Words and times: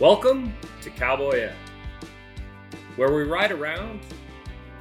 Welcome 0.00 0.54
to 0.82 0.90
Cowboy 0.90 1.40
Ed, 1.40 1.56
where 2.94 3.12
we 3.12 3.24
ride 3.24 3.50
around 3.50 3.98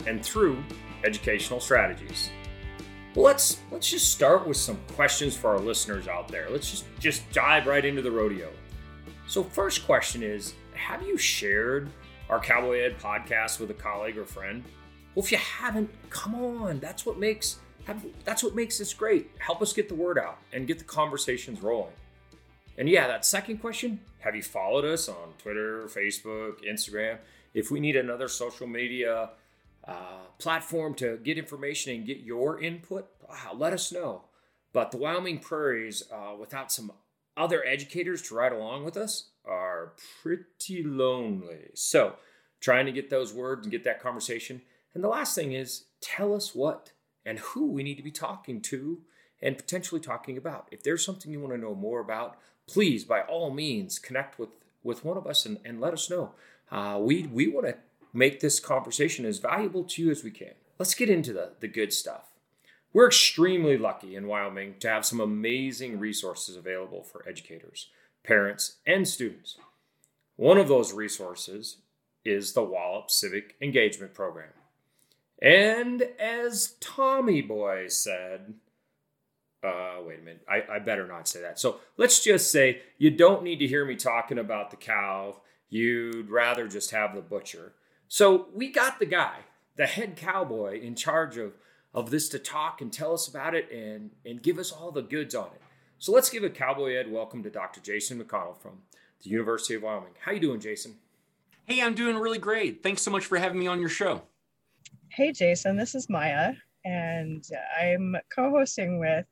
and 0.05 0.23
through 0.23 0.63
educational 1.03 1.59
strategies. 1.59 2.29
Well, 3.15 3.25
let's 3.25 3.59
let's 3.71 3.89
just 3.89 4.11
start 4.11 4.47
with 4.47 4.57
some 4.57 4.77
questions 4.93 5.35
for 5.35 5.49
our 5.49 5.59
listeners 5.59 6.07
out 6.07 6.27
there. 6.27 6.51
Let's 6.51 6.69
just 6.69 6.85
just 6.99 7.27
dive 7.31 7.65
right 7.65 7.83
into 7.83 8.03
the 8.03 8.11
rodeo. 8.11 8.51
So, 9.25 9.41
first 9.41 9.87
question 9.87 10.21
is: 10.21 10.53
Have 10.75 11.01
you 11.01 11.17
shared 11.17 11.89
our 12.29 12.39
Cowboy 12.39 12.81
Ed 12.81 12.99
podcast 12.99 13.59
with 13.59 13.71
a 13.71 13.73
colleague 13.73 14.19
or 14.19 14.25
friend? 14.25 14.63
Well, 15.15 15.25
if 15.25 15.31
you 15.31 15.39
haven't, 15.39 15.89
come 16.11 16.35
on. 16.35 16.79
That's 16.79 17.07
what 17.07 17.17
makes 17.17 17.57
that's 18.23 18.43
what 18.43 18.53
makes 18.53 18.77
this 18.77 18.93
great. 18.93 19.31
Help 19.39 19.63
us 19.63 19.73
get 19.73 19.89
the 19.89 19.95
word 19.95 20.19
out 20.19 20.37
and 20.53 20.67
get 20.67 20.77
the 20.77 20.85
conversations 20.85 21.63
rolling. 21.63 21.93
And 22.77 22.87
yeah, 22.87 23.07
that 23.07 23.25
second 23.25 23.57
question 23.57 24.01
have 24.19 24.35
you 24.35 24.43
followed 24.43 24.85
us 24.85 25.07
on 25.07 25.33
Twitter, 25.37 25.87
Facebook, 25.87 26.65
Instagram? 26.67 27.17
If 27.53 27.71
we 27.71 27.79
need 27.79 27.95
another 27.95 28.27
social 28.27 28.67
media 28.67 29.31
uh, 29.87 30.25
platform 30.37 30.93
to 30.95 31.17
get 31.17 31.37
information 31.37 31.95
and 31.95 32.05
get 32.05 32.19
your 32.19 32.61
input, 32.61 33.07
uh, 33.27 33.53
let 33.55 33.73
us 33.73 33.91
know. 33.91 34.23
But 34.73 34.91
the 34.91 34.97
Wyoming 34.97 35.39
Prairies, 35.39 36.03
uh, 36.11 36.35
without 36.37 36.71
some 36.71 36.91
other 37.35 37.65
educators 37.65 38.21
to 38.23 38.35
ride 38.35 38.51
along 38.51 38.83
with 38.83 38.97
us, 38.97 39.29
are 39.45 39.93
pretty 40.21 40.83
lonely. 40.83 41.69
So, 41.73 42.15
trying 42.59 42.85
to 42.85 42.91
get 42.91 43.09
those 43.09 43.33
words 43.33 43.65
and 43.65 43.71
get 43.71 43.83
that 43.85 44.01
conversation. 44.01 44.61
And 44.93 45.03
the 45.03 45.07
last 45.07 45.35
thing 45.35 45.53
is 45.53 45.85
tell 46.01 46.35
us 46.35 46.53
what 46.53 46.91
and 47.25 47.39
who 47.39 47.71
we 47.71 47.83
need 47.83 47.95
to 47.95 48.03
be 48.03 48.11
talking 48.11 48.61
to 48.63 49.01
and 49.41 49.57
potentially 49.57 50.01
talking 50.01 50.37
about. 50.37 50.67
If 50.71 50.83
there's 50.83 51.05
something 51.05 51.31
you 51.31 51.39
want 51.39 51.53
to 51.53 51.59
know 51.59 51.75
more 51.75 51.99
about, 51.99 52.37
please, 52.67 53.03
by 53.03 53.21
all 53.21 53.49
means, 53.49 53.99
connect 53.99 54.37
with, 54.37 54.49
with 54.83 55.03
one 55.03 55.17
of 55.17 55.25
us 55.25 55.45
and, 55.45 55.59
and 55.65 55.81
let 55.81 55.93
us 55.93 56.09
know. 56.09 56.33
Uh, 56.71 56.99
we 57.01 57.23
we 57.27 57.47
want 57.47 57.65
to 57.65 57.77
make 58.13 58.39
this 58.39 58.59
conversation 58.59 59.25
as 59.25 59.39
valuable 59.39 59.83
to 59.83 60.01
you 60.01 60.11
as 60.11 60.23
we 60.23 60.31
can. 60.31 60.53
Let's 60.79 60.95
get 60.95 61.09
into 61.09 61.33
the, 61.33 61.53
the 61.59 61.67
good 61.67 61.93
stuff. 61.93 62.33
We're 62.93 63.07
extremely 63.07 63.77
lucky 63.77 64.15
in 64.15 64.27
Wyoming 64.27 64.75
to 64.79 64.89
have 64.89 65.05
some 65.05 65.19
amazing 65.19 65.99
resources 65.99 66.55
available 66.55 67.03
for 67.03 67.27
educators, 67.27 67.89
parents, 68.23 68.77
and 68.85 69.07
students. 69.07 69.57
One 70.35 70.57
of 70.57 70.67
those 70.67 70.93
resources 70.93 71.77
is 72.23 72.53
the 72.53 72.63
Wallop 72.63 73.09
Civic 73.09 73.55
Engagement 73.61 74.13
Program. 74.13 74.49
And 75.41 76.03
as 76.19 76.75
Tommy 76.79 77.41
Boy 77.41 77.87
said, 77.87 78.55
uh, 79.67 80.01
wait 80.05 80.19
a 80.19 80.21
minute. 80.21 80.45
I, 80.49 80.63
I 80.75 80.79
better 80.79 81.07
not 81.07 81.27
say 81.27 81.41
that. 81.41 81.59
So 81.59 81.79
let's 81.97 82.23
just 82.23 82.51
say 82.51 82.81
you 82.97 83.11
don't 83.11 83.43
need 83.43 83.59
to 83.59 83.67
hear 83.67 83.85
me 83.85 83.95
talking 83.95 84.39
about 84.39 84.71
the 84.71 84.77
cow. 84.77 85.41
You'd 85.69 86.29
rather 86.29 86.67
just 86.67 86.91
have 86.91 87.13
the 87.13 87.21
butcher. 87.21 87.73
So 88.07 88.47
we 88.53 88.71
got 88.71 88.99
the 88.99 89.05
guy, 89.05 89.39
the 89.75 89.85
head 89.85 90.15
cowboy 90.15 90.79
in 90.81 90.95
charge 90.95 91.37
of, 91.37 91.53
of 91.93 92.09
this 92.09 92.29
to 92.29 92.39
talk 92.39 92.81
and 92.81 92.91
tell 92.91 93.13
us 93.13 93.27
about 93.27 93.53
it 93.53 93.69
and, 93.71 94.11
and 94.25 94.41
give 94.41 94.57
us 94.57 94.71
all 94.71 94.91
the 94.91 95.01
goods 95.01 95.35
on 95.35 95.47
it. 95.47 95.61
So 95.99 96.11
let's 96.11 96.29
give 96.29 96.43
a 96.43 96.49
cowboy 96.49 96.93
ed 96.93 97.11
welcome 97.11 97.43
to 97.43 97.49
Dr. 97.49 97.81
Jason 97.81 98.23
McConnell 98.23 98.57
from 98.61 98.83
the 99.23 99.29
University 99.29 99.73
of 99.73 99.83
Wyoming. 99.83 100.13
How 100.19 100.31
you 100.31 100.39
doing, 100.39 100.59
Jason? 100.59 100.95
Hey, 101.65 101.81
I'm 101.81 101.95
doing 101.95 102.15
really 102.15 102.37
great. 102.37 102.83
Thanks 102.83 103.01
so 103.01 103.11
much 103.11 103.25
for 103.25 103.37
having 103.37 103.59
me 103.59 103.67
on 103.67 103.79
your 103.79 103.89
show. 103.89 104.21
Hey, 105.09 105.31
Jason. 105.31 105.75
This 105.75 105.95
is 105.95 106.07
Maya, 106.07 106.53
and 106.85 107.43
I'm 107.81 108.15
co-hosting 108.33 108.99
with 108.99 109.25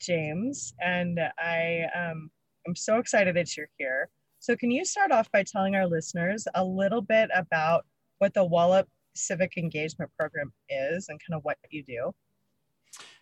James, 0.00 0.74
and 0.80 1.20
I 1.38 1.84
um, 1.94 2.30
am 2.66 2.74
so 2.74 2.98
excited 2.98 3.36
that 3.36 3.56
you're 3.56 3.68
here. 3.78 4.08
So, 4.38 4.56
can 4.56 4.70
you 4.70 4.84
start 4.84 5.12
off 5.12 5.30
by 5.32 5.44
telling 5.44 5.76
our 5.76 5.86
listeners 5.86 6.46
a 6.54 6.64
little 6.64 7.02
bit 7.02 7.30
about 7.34 7.84
what 8.18 8.34
the 8.34 8.44
Wallop 8.44 8.88
Civic 9.14 9.56
Engagement 9.56 10.10
Program 10.18 10.52
is 10.68 11.08
and 11.08 11.20
kind 11.26 11.36
of 11.36 11.44
what 11.44 11.58
you 11.70 11.82
do? 11.82 12.12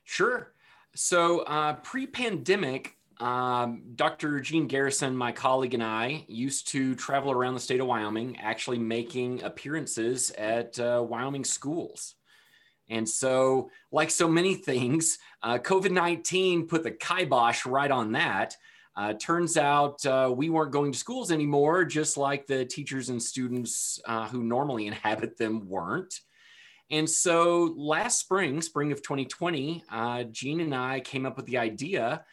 Sure. 0.05 0.53
So, 0.94 1.41
uh, 1.41 1.75
pre 1.75 2.06
pandemic, 2.06 2.97
um, 3.21 3.83
Dr. 3.97 4.41
Gene 4.41 4.69
Garrison, 4.69 5.17
my 5.17 5.33
colleague, 5.33 5.75
and 5.75 5.83
I 5.83 6.25
used 6.28 6.69
to 6.69 6.94
travel 6.94 7.33
around 7.33 7.55
the 7.55 7.61
state 7.61 7.81
of 7.81 7.87
Wyoming, 7.87 8.38
actually 8.38 8.78
making 8.78 9.43
appearances 9.43 10.31
at 10.33 10.78
uh, 10.78 11.05
Wyoming 11.06 11.44
schools. 11.44 12.15
And 12.88 13.09
so, 13.09 13.71
like 13.93 14.10
so 14.10 14.28
many 14.28 14.54
things, 14.54 15.19
uh, 15.43 15.59
COVID 15.59 15.91
19 15.91 16.66
put 16.66 16.82
the 16.82 16.91
kibosh 16.91 17.66
right 17.66 17.91
on 17.91 18.12
that. 18.12 18.56
Uh, 18.97 19.15
turns 19.15 19.56
out 19.56 20.04
uh, 20.06 20.32
we 20.34 20.50
weren't 20.50 20.72
going 20.72 20.91
to 20.91 20.99
schools 20.99 21.31
anymore, 21.31 21.84
just 21.84 22.16
like 22.16 22.47
the 22.47 22.65
teachers 22.65 23.10
and 23.10 23.22
students 23.22 24.00
uh, 24.06 24.26
who 24.26 24.43
normally 24.43 24.87
inhabit 24.87 25.37
them 25.37 25.69
weren't. 25.69 26.21
And 26.91 27.09
so 27.09 27.75
last 27.76 28.19
spring, 28.19 28.60
spring 28.62 28.91
of 28.93 29.03
2020, 29.03 29.84
uh, 29.91 30.25
Gene 30.25 30.60
and 30.60 30.75
I 30.75 31.00
came 31.00 31.26
up 31.26 31.37
with 31.37 31.47
the 31.47 31.59
idea 31.59 32.25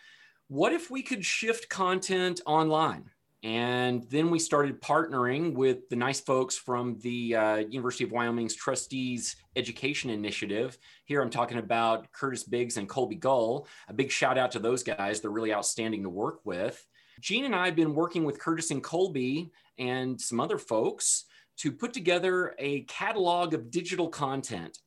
what 0.47 0.73
if 0.73 0.91
we 0.91 1.01
could 1.01 1.25
shift 1.25 1.69
content 1.69 2.41
online? 2.45 3.09
And 3.45 4.01
then 4.09 4.31
we 4.31 4.39
started 4.39 4.81
partnering 4.81 5.53
with 5.53 5.87
the 5.89 5.95
nice 5.95 6.19
folks 6.19 6.57
from 6.57 6.97
the 7.01 7.35
uh, 7.35 7.57
University 7.57 8.03
of 8.03 8.11
Wyoming's 8.11 8.55
Trustees 8.55 9.35
Education 9.55 10.09
Initiative. 10.09 10.79
Here 11.03 11.21
I'm 11.21 11.29
talking 11.29 11.59
about 11.59 12.11
Curtis 12.11 12.43
Biggs 12.43 12.77
and 12.77 12.89
Colby 12.89 13.17
Gull. 13.17 13.67
A 13.87 13.93
big 13.93 14.09
shout 14.09 14.39
out 14.39 14.51
to 14.53 14.59
those 14.59 14.81
guys. 14.81 15.21
They're 15.21 15.29
really 15.29 15.53
outstanding 15.53 16.01
to 16.01 16.09
work 16.09 16.39
with. 16.43 16.83
Gene 17.19 17.45
and 17.45 17.55
I 17.55 17.67
have 17.67 17.75
been 17.75 17.93
working 17.93 18.23
with 18.23 18.39
Curtis 18.39 18.71
and 18.71 18.81
Colby 18.81 19.51
and 19.77 20.19
some 20.19 20.39
other 20.39 20.57
folks 20.57 21.25
to 21.57 21.71
put 21.71 21.93
together 21.93 22.55
a 22.57 22.81
catalog 22.85 23.53
of 23.53 23.69
digital 23.69 24.09
content, 24.09 24.79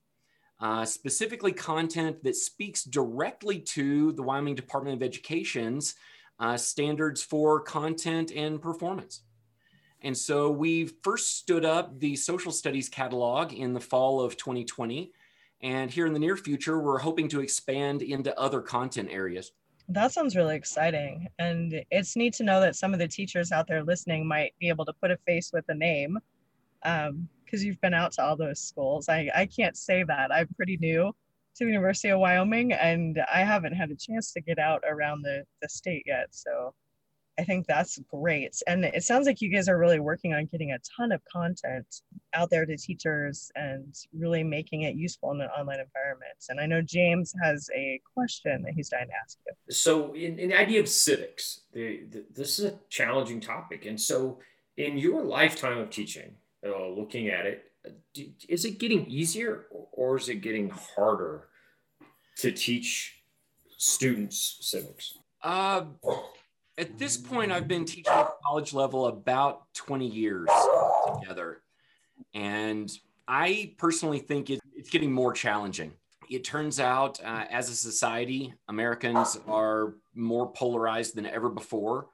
uh, 0.59 0.85
specifically 0.85 1.53
content 1.53 2.25
that 2.25 2.35
speaks 2.35 2.83
directly 2.83 3.61
to 3.61 4.11
the 4.15 4.23
Wyoming 4.25 4.57
Department 4.57 4.97
of 4.97 5.07
Education's 5.07 5.95
uh, 6.39 6.57
standards 6.57 7.23
for 7.23 7.61
content 7.61 8.33
and 8.35 8.61
performance. 8.61 9.23
And 10.03 10.17
so 10.17 10.51
we 10.51 10.87
first 11.03 11.37
stood 11.39 11.65
up 11.65 11.99
the 11.99 12.15
social 12.15 12.53
studies 12.53 12.89
catalog 12.89 13.53
in 13.53 13.73
the 13.73 13.81
fall 13.81 14.21
of 14.21 14.37
2020. 14.37 15.13
And 15.61 15.91
here 15.91 16.07
in 16.07 16.13
the 16.13 16.21
near 16.21 16.37
future, 16.37 16.79
we're 16.79 16.99
hoping 16.99 17.29
to 17.31 17.41
expand 17.41 18.03
into 18.03 18.39
other 18.39 18.61
content 18.61 19.09
areas. 19.11 19.53
That 19.89 20.13
sounds 20.13 20.37
really 20.37 20.55
exciting. 20.55 21.27
And 21.39 21.83
it's 21.91 22.15
neat 22.15 22.35
to 22.35 22.45
know 22.45 22.61
that 22.61 22.77
some 22.77 22.93
of 22.93 23.01
the 23.01 23.09
teachers 23.09 23.51
out 23.51 23.67
there 23.67 23.83
listening 23.83 24.27
might 24.29 24.55
be 24.61 24.69
able 24.69 24.85
to 24.85 24.93
put 24.93 25.11
a 25.11 25.17
face 25.27 25.51
with 25.53 25.65
a 25.69 25.75
name 25.75 26.19
because 26.83 27.09
um, 27.11 27.29
you've 27.51 27.81
been 27.81 27.95
out 27.95 28.13
to 28.13 28.25
all 28.25 28.37
those 28.37 28.61
schools. 28.61 29.09
I, 29.09 29.31
I 29.35 29.47
can't 29.47 29.77
say 29.77 30.05
that. 30.05 30.33
I'm 30.33 30.49
pretty 30.55 30.77
new 30.77 31.13
to 31.59 31.65
the 31.65 31.71
University 31.71 32.09
of 32.09 32.21
Wyoming, 32.21 32.73
and 32.73 33.21
I 33.33 33.41
haven't 33.41 33.75
had 33.75 33.91
a 33.91 33.97
chance 33.97 34.33
to 34.33 34.41
get 34.41 34.59
out 34.59 34.83
around 34.89 35.23
the, 35.23 35.45
the 35.61 35.69
state 35.69 36.05
yet. 36.07 36.29
So 36.31 36.73
I 37.39 37.45
think 37.45 37.67
that's 37.67 37.99
great. 38.09 38.57
And 38.67 38.85
it 38.85 39.05
sounds 39.05 39.27
like 39.27 39.41
you 39.41 39.51
guys 39.51 39.69
are 39.69 39.79
really 39.79 40.01
working 40.01 40.35
on 40.35 40.47
getting 40.47 40.73
a 40.73 40.79
ton 40.97 41.13
of 41.13 41.21
content 41.33 41.87
out 42.35 42.51
there 42.51 42.67
to 42.67 42.77
teachers 42.77 43.51
and 43.55 43.95
really 44.13 44.43
making 44.43 44.83
it 44.83 44.97
useful 44.97 45.31
in 45.33 45.41
an 45.41 45.49
online 45.49 45.79
environment. 45.81 46.45
And 46.49 46.61
I 46.61 46.67
know 46.67 46.83
James 46.83 47.33
has 47.43 47.69
a 47.77 48.01
question 48.17 48.63
that 48.63 48.73
he's 48.75 48.89
dying 48.89 49.07
to 49.07 49.13
ask 49.23 49.39
you. 49.47 49.53
So, 49.73 50.15
in, 50.15 50.39
in 50.39 50.49
the 50.51 50.59
idea 50.59 50.81
of 50.81 50.89
civics, 50.89 51.61
the, 51.73 52.05
the, 52.11 52.25
this 52.35 52.59
is 52.59 52.65
a 52.67 52.75
challenging 52.89 53.41
topic. 53.41 53.87
And 53.87 54.01
so, 54.01 54.39
in 54.77 54.99
your 54.99 55.23
lifetime 55.23 55.79
of 55.79 55.91
teaching, 55.91 56.35
uh, 56.67 56.89
looking 56.89 57.29
at 57.29 57.47
it, 57.47 57.65
is 58.49 58.65
it 58.65 58.79
getting 58.79 59.07
easier 59.07 59.67
or 59.71 60.17
is 60.17 60.29
it 60.29 60.37
getting 60.37 60.71
harder 60.71 61.48
to 62.39 62.53
teach 62.53 63.23
students 63.77 64.59
civics? 64.61 65.15
Uh, 65.43 65.85
at 66.77 66.99
this 66.99 67.17
point, 67.17 67.53
I've 67.53 67.69
been 67.69 67.85
teaching 67.85 68.13
at 68.13 68.31
college 68.47 68.73
level 68.73 69.07
about 69.07 69.73
20 69.75 70.07
years 70.07 70.49
together. 71.21 71.63
And 72.35 72.91
I 73.27 73.75
personally 73.79 74.21
think 74.21 74.51
it, 74.51 74.61
it's 74.75 74.91
getting 74.91 75.13
more 75.13 75.33
challenging. 75.33 75.93
It 76.31 76.45
turns 76.45 76.79
out, 76.79 77.21
uh, 77.25 77.45
as 77.51 77.71
a 77.71 77.75
society, 77.75 78.55
Americans 78.69 79.39
are 79.47 79.95
more 80.15 80.53
polarized 80.53 81.15
than 81.15 81.27
ever 81.27 81.49
before. 81.49 82.09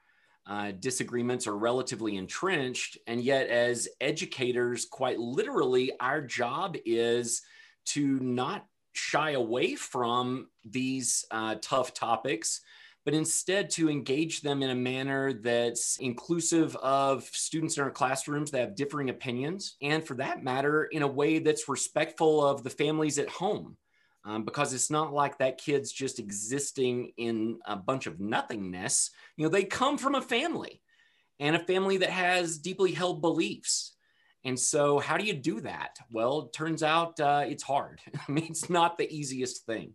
Uh, 0.47 0.73
disagreements 0.79 1.47
are 1.47 1.57
relatively 1.57 2.17
entrenched. 2.17 2.99
And 3.07 3.21
yet, 3.21 3.49
as 3.49 3.89
educators, 4.01 4.85
quite 4.85 5.19
literally, 5.19 5.93
our 6.01 6.21
job 6.21 6.77
is 6.85 7.43
to 7.87 8.19
not 8.21 8.67
shy 8.95 9.33
away 9.33 9.75
from 9.75 10.49
these 10.65 11.27
uh, 11.31 11.57
tough 11.61 11.93
topics, 11.93 12.63
but 13.05 13.13
instead 13.13 13.69
to 13.71 13.91
engage 13.91 14.41
them 14.41 14.63
in 14.63 14.71
a 14.71 14.75
manner 14.75 15.35
that's 15.35 15.99
inclusive 15.99 16.75
of 16.77 17.25
students 17.25 17.77
in 17.77 17.83
our 17.85 17.91
classrooms 17.91 18.51
that 18.51 18.61
have 18.61 18.75
differing 18.75 19.11
opinions. 19.11 19.77
And 19.83 20.03
for 20.03 20.15
that 20.15 20.43
matter, 20.43 20.85
in 20.85 21.03
a 21.03 21.07
way 21.07 21.39
that's 21.39 21.69
respectful 21.69 22.43
of 22.43 22.63
the 22.65 22.71
families 22.71 23.19
at 23.19 23.29
home. 23.29 23.77
Um, 24.27 24.47
because 24.47 24.73
it's 24.73 24.91
not 24.91 25.13
like 25.13 25.37
that 25.37 25.59
kid's 25.59 25.93
just 25.93 26.19
existing 26.19 27.13
in 27.19 27.59
a 27.67 27.77
bunch 27.77 28.07
of 28.07 28.21
nothingness. 28.21 29.11
You 29.37 29.45
know, 29.45 29.51
they 29.51 29.65
come 29.65 29.99
from 29.99 30.15
a 30.15 30.23
family. 30.23 30.81
and 31.41 31.57
a 31.57 31.65
family 31.65 31.99
that 31.99 32.11
has 32.11 32.59
deeply 32.59 32.93
held 32.93 33.21
beliefs. 33.21 33.94
And 34.45 34.61
so, 34.61 34.99
how 34.99 35.17
do 35.17 35.25
you 35.25 35.33
do 35.33 35.61
that? 35.61 35.99
Well, 36.11 36.43
it 36.43 36.53
turns 36.53 36.83
out 36.83 37.19
uh, 37.19 37.45
it's 37.47 37.63
hard. 37.63 38.01
I 38.29 38.31
mean, 38.31 38.47
it's 38.51 38.69
not 38.69 38.99
the 38.99 39.11
easiest 39.11 39.65
thing. 39.65 39.95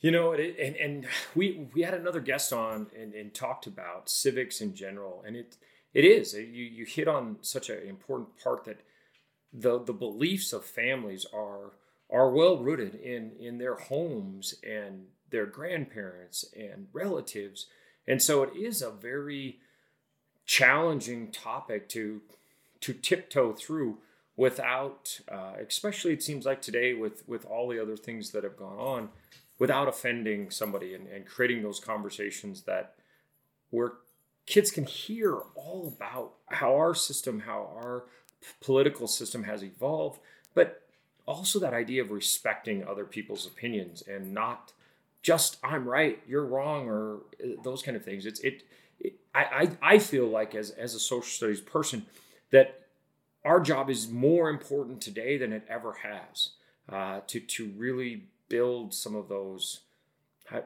You 0.00 0.10
know, 0.10 0.32
and 0.34 0.76
and 0.76 1.06
we 1.34 1.68
we 1.72 1.82
had 1.82 1.94
another 1.94 2.20
guest 2.20 2.52
on 2.52 2.88
and, 2.98 3.14
and 3.14 3.32
talked 3.32 3.66
about 3.66 4.10
civics 4.10 4.60
in 4.60 4.74
general, 4.74 5.24
and 5.26 5.34
it 5.36 5.56
it 5.94 6.04
is 6.04 6.34
you 6.34 6.42
you 6.42 6.84
hit 6.84 7.08
on 7.08 7.38
such 7.40 7.70
an 7.70 7.78
important 7.88 8.36
part 8.36 8.64
that 8.64 8.80
the 9.52 9.82
the 9.82 9.94
beliefs 9.94 10.52
of 10.52 10.64
families 10.64 11.24
are 11.32 11.72
are 12.10 12.30
well 12.30 12.58
rooted 12.58 12.96
in 12.96 13.32
in 13.40 13.56
their 13.56 13.76
homes 13.76 14.54
and 14.62 15.06
their 15.30 15.46
grandparents 15.46 16.44
and 16.54 16.88
relatives, 16.92 17.66
and 18.06 18.20
so 18.20 18.42
it 18.42 18.54
is 18.54 18.82
a 18.82 18.90
very 18.90 19.58
challenging 20.44 21.32
topic 21.32 21.88
to 21.88 22.20
to 22.84 22.92
tiptoe 22.92 23.54
through 23.54 23.96
without, 24.36 25.20
uh, 25.32 25.54
especially 25.66 26.12
it 26.12 26.22
seems 26.22 26.44
like 26.44 26.60
today 26.60 26.92
with 26.92 27.26
with 27.26 27.46
all 27.46 27.66
the 27.68 27.80
other 27.80 27.96
things 27.96 28.30
that 28.32 28.44
have 28.44 28.58
gone 28.58 28.78
on 28.78 29.08
without 29.58 29.88
offending 29.88 30.50
somebody 30.50 30.92
and, 30.92 31.08
and 31.08 31.24
creating 31.24 31.62
those 31.62 31.80
conversations 31.80 32.62
that 32.62 32.94
where 33.70 33.94
kids 34.44 34.70
can 34.70 34.84
hear 34.84 35.38
all 35.54 35.94
about 35.96 36.34
how 36.48 36.74
our 36.74 36.94
system, 36.94 37.40
how 37.40 37.70
our 37.74 38.04
political 38.60 39.06
system 39.06 39.44
has 39.44 39.64
evolved, 39.64 40.20
but 40.52 40.82
also 41.24 41.58
that 41.58 41.72
idea 41.72 42.02
of 42.02 42.10
respecting 42.10 42.86
other 42.86 43.06
people's 43.06 43.46
opinions 43.46 44.02
and 44.06 44.34
not 44.34 44.74
just 45.22 45.56
I'm 45.64 45.88
right, 45.88 46.20
you're 46.28 46.44
wrong, 46.44 46.86
or 46.86 47.20
uh, 47.42 47.62
those 47.62 47.80
kind 47.80 47.96
of 47.96 48.04
things. 48.04 48.26
It's 48.26 48.40
it. 48.40 48.62
it 49.00 49.14
I, 49.34 49.70
I 49.82 49.94
I 49.94 49.98
feel 49.98 50.26
like 50.26 50.54
as 50.54 50.68
as 50.68 50.94
a 50.94 51.00
social 51.00 51.22
studies 51.22 51.62
person 51.62 52.04
that 52.50 52.80
our 53.44 53.60
job 53.60 53.90
is 53.90 54.08
more 54.08 54.48
important 54.48 55.00
today 55.00 55.36
than 55.36 55.52
it 55.52 55.64
ever 55.68 55.94
has. 56.02 56.50
Uh, 56.86 57.20
to 57.26 57.40
to 57.40 57.72
really 57.76 58.24
build 58.50 58.92
some 58.92 59.14
of 59.14 59.28
those, 59.28 59.80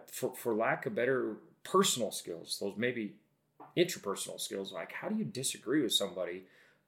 for, 0.08 0.34
for 0.34 0.52
lack 0.52 0.84
of 0.84 0.92
better 0.92 1.36
personal 1.62 2.10
skills, 2.10 2.58
those 2.60 2.74
maybe 2.76 3.14
interpersonal 3.76 4.40
skills. 4.40 4.72
Like 4.72 4.92
how 4.92 5.08
do 5.08 5.16
you 5.16 5.24
disagree 5.24 5.80
with 5.80 5.92
somebody 5.92 6.42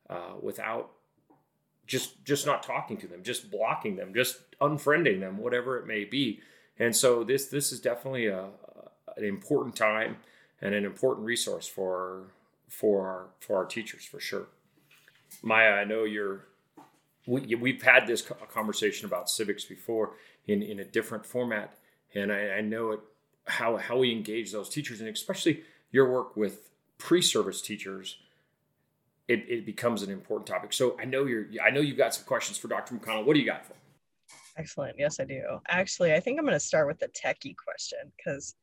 uh, 0.08 0.32
without 0.40 0.90
just 1.86 2.24
just 2.24 2.46
not 2.46 2.62
talking 2.62 2.96
to 2.98 3.06
them, 3.06 3.22
just 3.22 3.50
blocking 3.50 3.96
them, 3.96 4.12
just 4.14 4.38
unfriending 4.60 5.20
them, 5.20 5.38
whatever 5.38 5.78
it 5.78 5.86
may 5.86 6.04
be. 6.04 6.40
And 6.78 6.94
so 6.94 7.24
this 7.24 7.46
this 7.46 7.72
is 7.72 7.80
definitely 7.80 8.26
a, 8.26 8.46
an 9.16 9.24
important 9.24 9.76
time 9.76 10.16
and 10.60 10.74
an 10.74 10.84
important 10.84 11.26
resource 11.26 11.66
for 11.66 12.32
for 12.68 13.06
our 13.06 13.26
for 13.40 13.56
our 13.56 13.64
teachers 13.64 14.04
for 14.04 14.20
sure. 14.20 14.46
Maya, 15.42 15.72
I 15.72 15.84
know 15.84 16.04
you're 16.04 16.46
we, 17.26 17.54
we've 17.54 17.82
had 17.82 18.06
this 18.06 18.22
conversation 18.52 19.06
about 19.06 19.30
civics 19.30 19.64
before 19.64 20.14
in, 20.46 20.62
in 20.62 20.80
a 20.80 20.84
different 20.84 21.24
format. 21.24 21.76
And 22.14 22.32
I, 22.32 22.56
I 22.56 22.60
know 22.60 22.92
it, 22.92 23.00
how, 23.46 23.76
how 23.76 23.98
we 23.98 24.12
engage 24.12 24.52
those 24.52 24.68
teachers, 24.68 25.00
and 25.00 25.08
especially 25.08 25.62
your 25.92 26.10
work 26.10 26.36
with 26.36 26.70
pre-service 26.98 27.62
teachers, 27.62 28.18
it, 29.28 29.44
it 29.48 29.66
becomes 29.66 30.02
an 30.02 30.10
important 30.10 30.46
topic. 30.46 30.72
So 30.72 30.96
I 31.00 31.04
know 31.04 31.24
you're, 31.24 31.46
I 31.64 31.70
know 31.70 31.80
you've 31.80 31.96
got 31.96 32.14
some 32.14 32.24
questions 32.24 32.58
for 32.58 32.68
Dr. 32.68 32.94
McConnell. 32.94 33.24
What 33.24 33.34
do 33.34 33.40
you 33.40 33.46
got 33.46 33.64
for? 33.64 33.74
Excellent. 34.56 34.96
Yes, 34.98 35.20
I 35.20 35.24
do. 35.24 35.42
Actually, 35.68 36.12
I 36.12 36.20
think 36.20 36.38
I'm 36.38 36.44
going 36.44 36.54
to 36.54 36.60
start 36.60 36.86
with 36.86 36.98
the 36.98 37.08
techie 37.08 37.54
question 37.56 37.98
because 38.16 38.56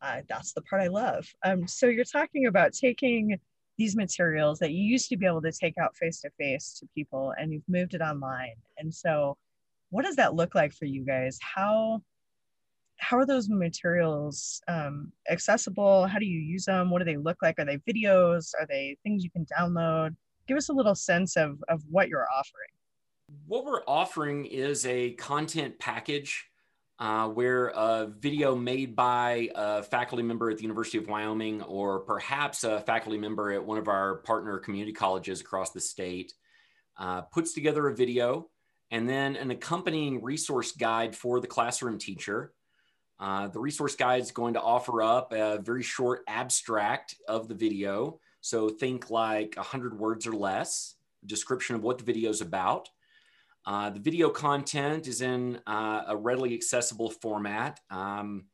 uh, 0.00 0.22
that's 0.28 0.52
the 0.52 0.62
part 0.62 0.82
I 0.82 0.88
love. 0.88 1.28
Um, 1.44 1.68
so 1.68 1.86
you're 1.86 2.04
talking 2.04 2.46
about 2.46 2.72
taking 2.72 3.38
these 3.78 3.96
materials 3.96 4.58
that 4.58 4.72
you 4.72 4.82
used 4.82 5.08
to 5.08 5.16
be 5.16 5.24
able 5.24 5.40
to 5.40 5.52
take 5.52 5.78
out 5.78 5.96
face 5.96 6.20
to 6.20 6.30
face 6.30 6.76
to 6.80 6.88
people 6.94 7.32
and 7.38 7.52
you've 7.52 7.68
moved 7.68 7.94
it 7.94 8.00
online. 8.00 8.56
And 8.76 8.92
so 8.92 9.36
what 9.90 10.04
does 10.04 10.16
that 10.16 10.34
look 10.34 10.54
like 10.54 10.72
for 10.72 10.84
you 10.84 11.04
guys? 11.04 11.38
How 11.40 12.02
how 13.00 13.16
are 13.16 13.26
those 13.26 13.48
materials 13.48 14.60
um, 14.66 15.12
accessible? 15.30 16.06
How 16.06 16.18
do 16.18 16.26
you 16.26 16.40
use 16.40 16.64
them? 16.64 16.90
What 16.90 16.98
do 16.98 17.04
they 17.04 17.16
look 17.16 17.38
like? 17.42 17.56
Are 17.58 17.64
they 17.64 17.78
videos? 17.78 18.52
Are 18.58 18.66
they 18.66 18.96
things 19.04 19.22
you 19.22 19.30
can 19.30 19.46
download? 19.46 20.16
Give 20.48 20.56
us 20.56 20.68
a 20.68 20.72
little 20.72 20.96
sense 20.96 21.36
of, 21.36 21.62
of 21.68 21.80
what 21.88 22.08
you're 22.08 22.26
offering. 22.28 22.68
What 23.46 23.64
we're 23.64 23.84
offering 23.86 24.46
is 24.46 24.84
a 24.84 25.12
content 25.12 25.78
package 25.78 26.47
uh, 26.98 27.28
where 27.28 27.68
a 27.68 28.06
video 28.18 28.56
made 28.56 28.96
by 28.96 29.50
a 29.54 29.82
faculty 29.82 30.22
member 30.22 30.50
at 30.50 30.56
the 30.56 30.62
University 30.62 30.98
of 30.98 31.06
Wyoming 31.06 31.62
or 31.62 32.00
perhaps 32.00 32.64
a 32.64 32.80
faculty 32.80 33.18
member 33.18 33.52
at 33.52 33.64
one 33.64 33.78
of 33.78 33.88
our 33.88 34.16
partner 34.16 34.58
community 34.58 34.92
colleges 34.92 35.40
across 35.40 35.70
the 35.70 35.80
state 35.80 36.32
uh, 36.98 37.22
puts 37.22 37.52
together 37.52 37.86
a 37.88 37.94
video 37.94 38.48
and 38.90 39.08
then 39.08 39.36
an 39.36 39.50
accompanying 39.50 40.22
resource 40.22 40.72
guide 40.72 41.14
for 41.14 41.40
the 41.40 41.46
classroom 41.46 41.98
teacher. 41.98 42.52
Uh, 43.20 43.48
the 43.48 43.60
resource 43.60 43.94
guide 43.94 44.20
is 44.20 44.30
going 44.30 44.54
to 44.54 44.60
offer 44.60 45.02
up 45.02 45.32
a 45.32 45.58
very 45.58 45.82
short 45.82 46.22
abstract 46.26 47.14
of 47.28 47.48
the 47.48 47.54
video. 47.54 48.18
So 48.40 48.68
think 48.68 49.10
like 49.10 49.54
100 49.56 49.98
words 49.98 50.26
or 50.26 50.32
less, 50.32 50.94
description 51.26 51.76
of 51.76 51.82
what 51.82 51.98
the 51.98 52.04
video 52.04 52.30
is 52.30 52.40
about. 52.40 52.88
Uh, 53.68 53.90
the 53.90 54.00
video 54.00 54.30
content 54.30 55.06
is 55.06 55.20
in 55.20 55.60
uh, 55.66 56.04
a 56.08 56.16
readily 56.16 56.54
accessible 56.54 57.10
format. 57.10 57.78
Um, 57.90 58.46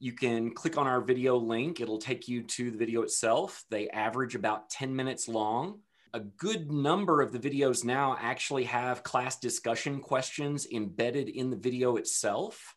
you 0.00 0.12
can 0.12 0.52
click 0.52 0.76
on 0.76 0.86
our 0.86 1.00
video 1.00 1.38
link. 1.38 1.80
It'll 1.80 1.96
take 1.96 2.28
you 2.28 2.42
to 2.42 2.70
the 2.70 2.76
video 2.76 3.00
itself. 3.00 3.64
They 3.70 3.88
average 3.88 4.34
about 4.34 4.68
10 4.68 4.94
minutes 4.94 5.28
long. 5.28 5.80
A 6.12 6.20
good 6.20 6.70
number 6.70 7.22
of 7.22 7.32
the 7.32 7.38
videos 7.38 7.86
now 7.86 8.18
actually 8.20 8.64
have 8.64 9.02
class 9.02 9.38
discussion 9.38 9.98
questions 9.98 10.66
embedded 10.70 11.30
in 11.30 11.48
the 11.48 11.56
video 11.56 11.96
itself. 11.96 12.76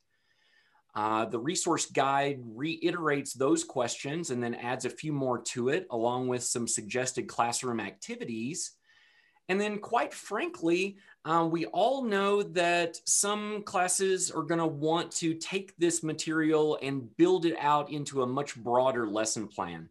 Uh, 0.96 1.26
the 1.26 1.40
resource 1.40 1.88
guide 1.88 2.40
reiterates 2.46 3.34
those 3.34 3.66
questions 3.66 4.30
and 4.30 4.42
then 4.42 4.56
adds 4.56 4.86
a 4.86 4.90
few 4.90 5.12
more 5.12 5.42
to 5.42 5.68
it, 5.68 5.86
along 5.92 6.30
with 6.30 6.44
some 6.44 6.66
suggested 6.66 7.28
classroom 7.28 7.82
activities. 7.82 8.72
And 9.50 9.60
then, 9.60 9.80
quite 9.80 10.14
frankly, 10.14 10.98
uh, 11.26 11.48
we 11.50 11.66
all 11.68 12.04
know 12.04 12.44
that 12.44 12.98
some 13.06 13.64
classes 13.64 14.32
are 14.32 14.44
going 14.44 14.60
to 14.60 14.68
want 14.68 15.12
to 15.14 15.34
take 15.34 15.76
this 15.78 16.02
material 16.02 16.78
and 16.82 17.16
build 17.18 17.46
it 17.46 17.56
out 17.60 17.92
into 17.92 18.22
a 18.22 18.28
much 18.28 18.56
broader 18.56 19.08
lesson 19.08 19.48
plan. 19.48 19.90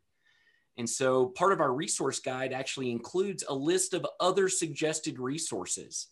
And 0.78 0.88
so 0.88 1.26
part 1.26 1.52
of 1.52 1.60
our 1.60 1.72
resource 1.72 2.18
guide 2.18 2.52
actually 2.52 2.90
includes 2.90 3.44
a 3.46 3.54
list 3.54 3.92
of 3.92 4.06
other 4.20 4.48
suggested 4.48 5.18
resources. 5.18 6.08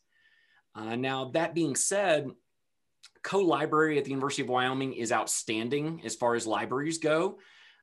Uh, 0.74 0.96
now, 0.96 1.30
that 1.30 1.54
being 1.54 1.74
said, 1.74 2.30
Coe 3.22 3.40
Library 3.40 3.98
at 3.98 4.04
the 4.04 4.10
University 4.10 4.42
of 4.42 4.48
Wyoming 4.48 4.92
is 4.92 5.12
outstanding 5.12 6.02
as 6.04 6.14
far 6.14 6.34
as 6.34 6.46
libraries 6.46 6.98
go, 6.98 7.38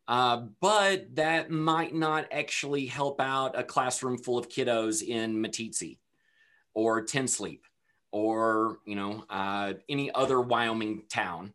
uh, 0.07 0.43
but 0.61 1.15
that 1.15 1.51
might 1.51 1.93
not 1.93 2.27
actually 2.31 2.85
help 2.85 3.19
out 3.19 3.59
a 3.59 3.63
classroom 3.63 4.17
full 4.17 4.37
of 4.37 4.47
kiddos 4.49 5.03
in 5.03 5.35
Meeteetse 5.35 5.97
or 6.73 7.01
Ten 7.01 7.27
Sleep 7.27 7.65
or 8.11 8.79
you 8.85 8.95
know 8.95 9.25
uh, 9.29 9.73
any 9.89 10.13
other 10.13 10.41
Wyoming 10.41 11.03
town. 11.09 11.53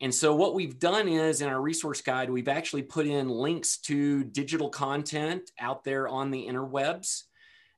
And 0.00 0.14
so 0.14 0.34
what 0.36 0.54
we've 0.54 0.78
done 0.78 1.08
is 1.08 1.40
in 1.40 1.48
our 1.48 1.60
resource 1.60 2.00
guide, 2.00 2.30
we've 2.30 2.46
actually 2.46 2.82
put 2.82 3.06
in 3.06 3.28
links 3.28 3.78
to 3.78 4.22
digital 4.22 4.68
content 4.68 5.50
out 5.58 5.82
there 5.82 6.06
on 6.06 6.30
the 6.30 6.46
interwebs 6.46 7.24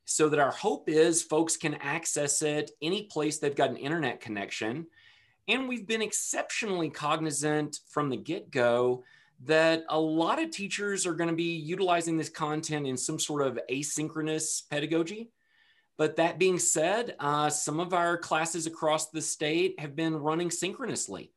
so 0.05 0.29
that 0.29 0.39
our 0.39 0.50
hope 0.50 0.91
is 0.91 1.23
folks 1.23 1.57
can 1.57 1.77
access 1.77 2.43
it 2.43 2.73
any 2.83 3.05
place 3.05 3.39
they've 3.39 3.57
got 3.57 3.71
an 3.71 3.77
internet 3.79 4.21
connection. 4.21 4.87
And 5.49 5.67
we've 5.67 5.87
been 5.87 6.03
exceptionally 6.03 6.91
cognizant 6.91 7.79
from 7.89 8.11
the 8.11 8.19
get 8.19 8.50
go 8.50 9.03
that 9.44 9.85
a 9.88 9.99
lot 9.99 10.42
of 10.42 10.50
teachers 10.50 11.06
are 11.06 11.14
going 11.14 11.30
to 11.30 11.37
be 11.37 11.54
utilizing 11.54 12.16
this 12.16 12.28
content 12.28 12.87
in 12.87 12.97
some 12.97 13.18
sort 13.18 13.47
of 13.47 13.59
asynchronous 13.70 14.68
pedagogy. 14.68 15.30
But 15.97 16.16
that 16.16 16.38
being 16.38 16.59
said, 16.59 17.14
uh, 17.18 17.50
some 17.50 17.80
of 17.80 17.94
our 17.94 18.16
classes 18.16 18.66
across 18.66 19.11
the 19.11 19.23
state 19.23 19.78
have 19.80 19.97
been 19.97 20.16
running 20.16 20.50
synchronously 20.50 21.32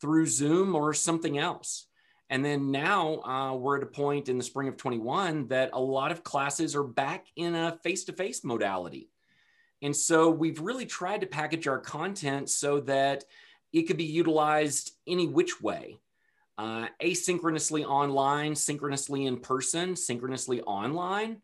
through 0.00 0.26
Zoom 0.26 0.74
or 0.74 0.94
something 0.94 1.38
else. 1.38 1.86
And 2.30 2.44
then 2.44 2.70
now 2.70 3.20
uh, 3.22 3.54
we're 3.54 3.78
at 3.78 3.82
a 3.82 3.86
point 3.86 4.28
in 4.28 4.36
the 4.36 4.44
spring 4.44 4.68
of 4.68 4.76
21 4.76 5.48
that 5.48 5.70
a 5.72 5.80
lot 5.80 6.12
of 6.12 6.24
classes 6.24 6.76
are 6.76 6.84
back 6.84 7.26
in 7.36 7.54
a 7.54 7.78
face 7.82 8.04
to 8.04 8.12
face 8.12 8.44
modality. 8.44 9.08
And 9.82 9.96
so 9.96 10.30
we've 10.30 10.60
really 10.60 10.86
tried 10.86 11.22
to 11.22 11.26
package 11.26 11.66
our 11.66 11.78
content 11.78 12.50
so 12.50 12.80
that 12.80 13.24
it 13.72 13.84
could 13.84 13.96
be 13.96 14.04
utilized 14.04 14.92
any 15.06 15.26
which 15.26 15.60
way 15.60 15.98
uh, 16.58 16.88
asynchronously 17.02 17.84
online, 17.84 18.54
synchronously 18.54 19.26
in 19.26 19.38
person, 19.38 19.96
synchronously 19.96 20.60
online 20.62 21.40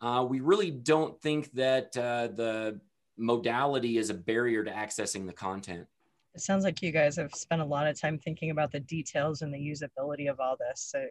uh, 0.00 0.24
we 0.28 0.40
really 0.40 0.70
don't 0.70 1.20
think 1.20 1.50
that 1.52 1.96
uh, 1.96 2.28
the 2.28 2.80
modality 3.16 3.98
is 3.98 4.10
a 4.10 4.14
barrier 4.14 4.62
to 4.62 4.70
accessing 4.70 5.26
the 5.26 5.32
content. 5.32 5.86
It 6.34 6.42
sounds 6.42 6.64
like 6.64 6.82
you 6.82 6.92
guys 6.92 7.16
have 7.16 7.34
spent 7.34 7.62
a 7.62 7.64
lot 7.64 7.86
of 7.86 7.98
time 7.98 8.18
thinking 8.18 8.50
about 8.50 8.70
the 8.70 8.80
details 8.80 9.40
and 9.40 9.52
the 9.52 9.58
usability 9.58 10.30
of 10.30 10.38
all 10.38 10.56
this. 10.58 10.82
So 10.92 11.06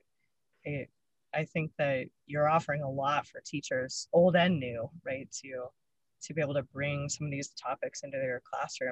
I, 0.68 0.88
I 1.34 1.46
think 1.46 1.72
that 1.80 2.06
you're 2.28 2.48
offering 2.48 2.84
a 2.84 2.90
lot 2.90 3.26
for 3.26 3.42
teachers, 3.44 4.08
old 4.14 4.36
and 4.36 4.60
new, 4.60 4.90
right? 5.04 5.28
To 5.44 5.66
to 6.22 6.34
be 6.34 6.42
able 6.42 6.56
to 6.56 6.64
bring 6.64 7.08
some 7.08 7.28
of 7.28 7.32
these 7.32 7.50
topics 7.50 8.02
into 8.02 8.18
their 8.18 8.42
classroom. 8.52 8.92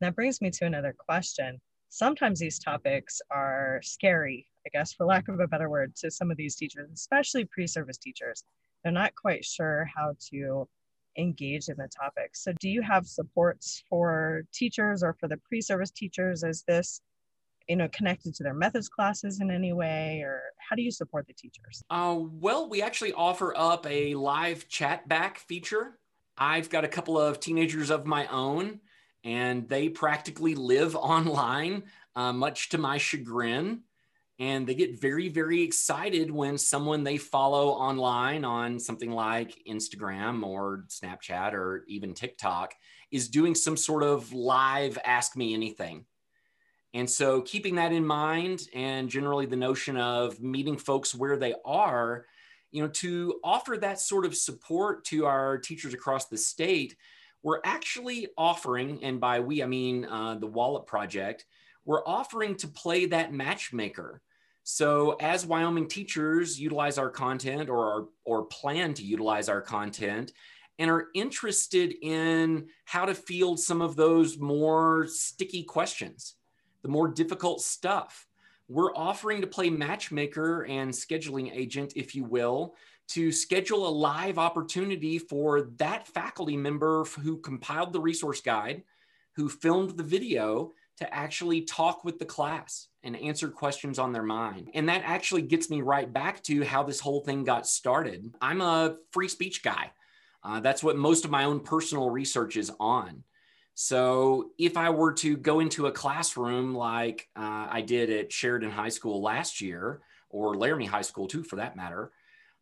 And 0.00 0.06
that 0.06 0.14
brings 0.14 0.42
me 0.42 0.50
to 0.50 0.66
another 0.66 0.94
question. 0.98 1.58
Sometimes 1.94 2.40
these 2.40 2.58
topics 2.58 3.22
are 3.30 3.78
scary, 3.84 4.48
I 4.66 4.70
guess, 4.70 4.92
for 4.92 5.06
lack 5.06 5.28
of 5.28 5.38
a 5.38 5.46
better 5.46 5.70
word, 5.70 5.94
to 5.98 6.10
some 6.10 6.28
of 6.28 6.36
these 6.36 6.56
teachers, 6.56 6.90
especially 6.92 7.44
pre-service 7.44 7.98
teachers. 7.98 8.42
They're 8.82 8.92
not 8.92 9.14
quite 9.14 9.44
sure 9.44 9.88
how 9.96 10.16
to 10.32 10.66
engage 11.16 11.68
in 11.68 11.76
the 11.76 11.88
topic. 11.96 12.34
So 12.34 12.52
do 12.58 12.68
you 12.68 12.82
have 12.82 13.06
supports 13.06 13.84
for 13.88 14.42
teachers 14.52 15.04
or 15.04 15.14
for 15.20 15.28
the 15.28 15.36
pre-service 15.36 15.92
teachers? 15.92 16.42
Is 16.42 16.64
this 16.66 17.00
you 17.68 17.76
know 17.76 17.86
connected 17.92 18.34
to 18.34 18.42
their 18.42 18.54
methods 18.54 18.88
classes 18.88 19.40
in 19.40 19.52
any 19.52 19.72
way 19.72 20.20
or 20.24 20.42
how 20.58 20.74
do 20.74 20.82
you 20.82 20.90
support 20.90 21.26
the 21.28 21.32
teachers 21.32 21.82
uh, 21.88 22.14
well 22.18 22.68
we 22.68 22.82
actually 22.82 23.14
offer 23.14 23.56
up 23.56 23.86
a 23.88 24.14
live 24.16 24.68
chat 24.68 25.08
back 25.08 25.38
feature 25.38 25.98
i've 26.36 26.68
got 26.68 26.84
a 26.84 26.88
couple 26.88 27.18
of 27.18 27.40
teenagers 27.40 27.88
of 27.88 28.04
my 28.04 28.26
own 28.26 28.80
and 29.24 29.68
they 29.68 29.88
practically 29.88 30.54
live 30.54 30.94
online 30.96 31.84
uh, 32.14 32.32
much 32.32 32.68
to 32.70 32.78
my 32.78 32.98
chagrin. 32.98 33.80
And 34.40 34.66
they 34.66 34.74
get 34.74 35.00
very 35.00 35.28
very 35.28 35.62
excited 35.62 36.28
when 36.28 36.58
someone 36.58 37.04
they 37.04 37.18
follow 37.18 37.68
online 37.68 38.44
on 38.44 38.80
something 38.80 39.12
like 39.12 39.62
instagram 39.68 40.44
or 40.44 40.86
snapchat 40.88 41.52
or 41.52 41.84
even 41.86 42.14
tiktok 42.14 42.74
is 43.12 43.28
doing 43.28 43.54
some 43.54 43.76
sort 43.76 44.02
of 44.02 44.32
live 44.32 44.98
ask 45.04 45.36
me 45.36 45.54
anything. 45.54 46.04
And 46.94 47.10
so, 47.10 47.42
keeping 47.42 47.74
that 47.74 47.92
in 47.92 48.06
mind, 48.06 48.68
and 48.72 49.08
generally 49.08 49.46
the 49.46 49.56
notion 49.56 49.96
of 49.96 50.40
meeting 50.40 50.76
folks 50.76 51.12
where 51.12 51.36
they 51.36 51.54
are, 51.64 52.24
you 52.70 52.82
know, 52.82 52.88
to 52.88 53.40
offer 53.42 53.76
that 53.76 54.00
sort 54.00 54.24
of 54.24 54.36
support 54.36 55.04
to 55.06 55.26
our 55.26 55.58
teachers 55.58 55.92
across 55.92 56.26
the 56.26 56.38
state, 56.38 56.96
we're 57.44 57.60
actually 57.62 58.28
offering, 58.36 59.04
and 59.04 59.20
by 59.20 59.38
we, 59.38 59.62
I 59.62 59.66
mean 59.66 60.06
uh, 60.06 60.36
the 60.36 60.46
Wallop 60.46 60.86
Project, 60.86 61.44
we're 61.84 62.04
offering 62.06 62.56
to 62.56 62.68
play 62.68 63.04
that 63.06 63.34
matchmaker. 63.34 64.22
So, 64.62 65.16
as 65.20 65.44
Wyoming 65.44 65.88
teachers 65.88 66.58
utilize 66.58 66.96
our 66.96 67.10
content 67.10 67.68
or, 67.68 67.86
our, 67.86 68.08
or 68.24 68.46
plan 68.46 68.94
to 68.94 69.04
utilize 69.04 69.50
our 69.50 69.60
content, 69.60 70.32
and 70.78 70.90
are 70.90 71.08
interested 71.14 71.94
in 72.02 72.66
how 72.86 73.04
to 73.04 73.14
field 73.14 73.60
some 73.60 73.82
of 73.82 73.94
those 73.94 74.38
more 74.38 75.06
sticky 75.06 75.62
questions 75.62 76.34
the 76.82 76.88
more 76.88 77.08
difficult 77.08 77.62
stuff. 77.62 78.26
We're 78.68 78.94
offering 78.94 79.40
to 79.40 79.46
play 79.46 79.70
matchmaker 79.70 80.62
and 80.64 80.90
scheduling 80.90 81.54
agent, 81.54 81.94
if 81.96 82.14
you 82.14 82.24
will, 82.24 82.74
to 83.08 83.30
schedule 83.30 83.86
a 83.86 83.88
live 83.88 84.38
opportunity 84.38 85.18
for 85.18 85.62
that 85.78 86.06
faculty 86.06 86.56
member 86.56 87.04
who 87.04 87.36
compiled 87.38 87.92
the 87.92 88.00
resource 88.00 88.40
guide, 88.40 88.82
who 89.32 89.48
filmed 89.48 89.96
the 89.96 90.02
video, 90.02 90.72
to 90.96 91.14
actually 91.14 91.62
talk 91.62 92.04
with 92.04 92.18
the 92.18 92.24
class 92.24 92.88
and 93.02 93.16
answer 93.16 93.48
questions 93.48 93.98
on 93.98 94.12
their 94.12 94.22
mind. 94.22 94.70
And 94.74 94.88
that 94.88 95.02
actually 95.04 95.42
gets 95.42 95.68
me 95.68 95.82
right 95.82 96.10
back 96.10 96.42
to 96.44 96.64
how 96.64 96.82
this 96.82 97.00
whole 97.00 97.20
thing 97.20 97.44
got 97.44 97.66
started. 97.66 98.34
I'm 98.40 98.60
a 98.60 98.96
free 99.10 99.28
speech 99.28 99.62
guy. 99.62 99.90
Uh, 100.42 100.60
that's 100.60 100.84
what 100.84 100.96
most 100.96 101.24
of 101.24 101.30
my 101.30 101.44
own 101.44 101.60
personal 101.60 102.10
research 102.10 102.56
is 102.56 102.70
on. 102.78 103.24
So 103.74 104.50
if 104.56 104.76
I 104.76 104.90
were 104.90 105.12
to 105.14 105.36
go 105.36 105.58
into 105.58 105.86
a 105.86 105.92
classroom 105.92 106.74
like 106.74 107.28
uh, 107.34 107.66
I 107.68 107.80
did 107.80 108.08
at 108.08 108.32
Sheridan 108.32 108.70
High 108.70 108.90
School 108.90 109.20
last 109.20 109.60
year, 109.60 110.00
or 110.30 110.56
Laramie 110.56 110.86
High 110.86 111.02
School 111.02 111.26
too, 111.26 111.42
for 111.42 111.56
that 111.56 111.76
matter, 111.76 112.12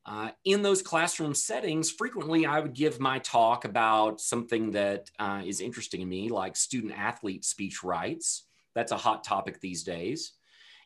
uh, 0.04 0.30
in 0.44 0.62
those 0.62 0.82
classroom 0.82 1.34
settings, 1.34 1.90
frequently 1.90 2.44
I 2.44 2.60
would 2.60 2.74
give 2.74 2.98
my 2.98 3.18
talk 3.20 3.64
about 3.64 4.20
something 4.20 4.72
that 4.72 5.10
uh, 5.18 5.42
is 5.44 5.60
interesting 5.60 6.00
to 6.00 6.06
me, 6.06 6.28
like 6.28 6.56
student 6.56 6.92
athlete 6.96 7.44
speech 7.44 7.84
rights. 7.84 8.44
That's 8.74 8.92
a 8.92 8.96
hot 8.96 9.22
topic 9.22 9.60
these 9.60 9.84
days. 9.84 10.32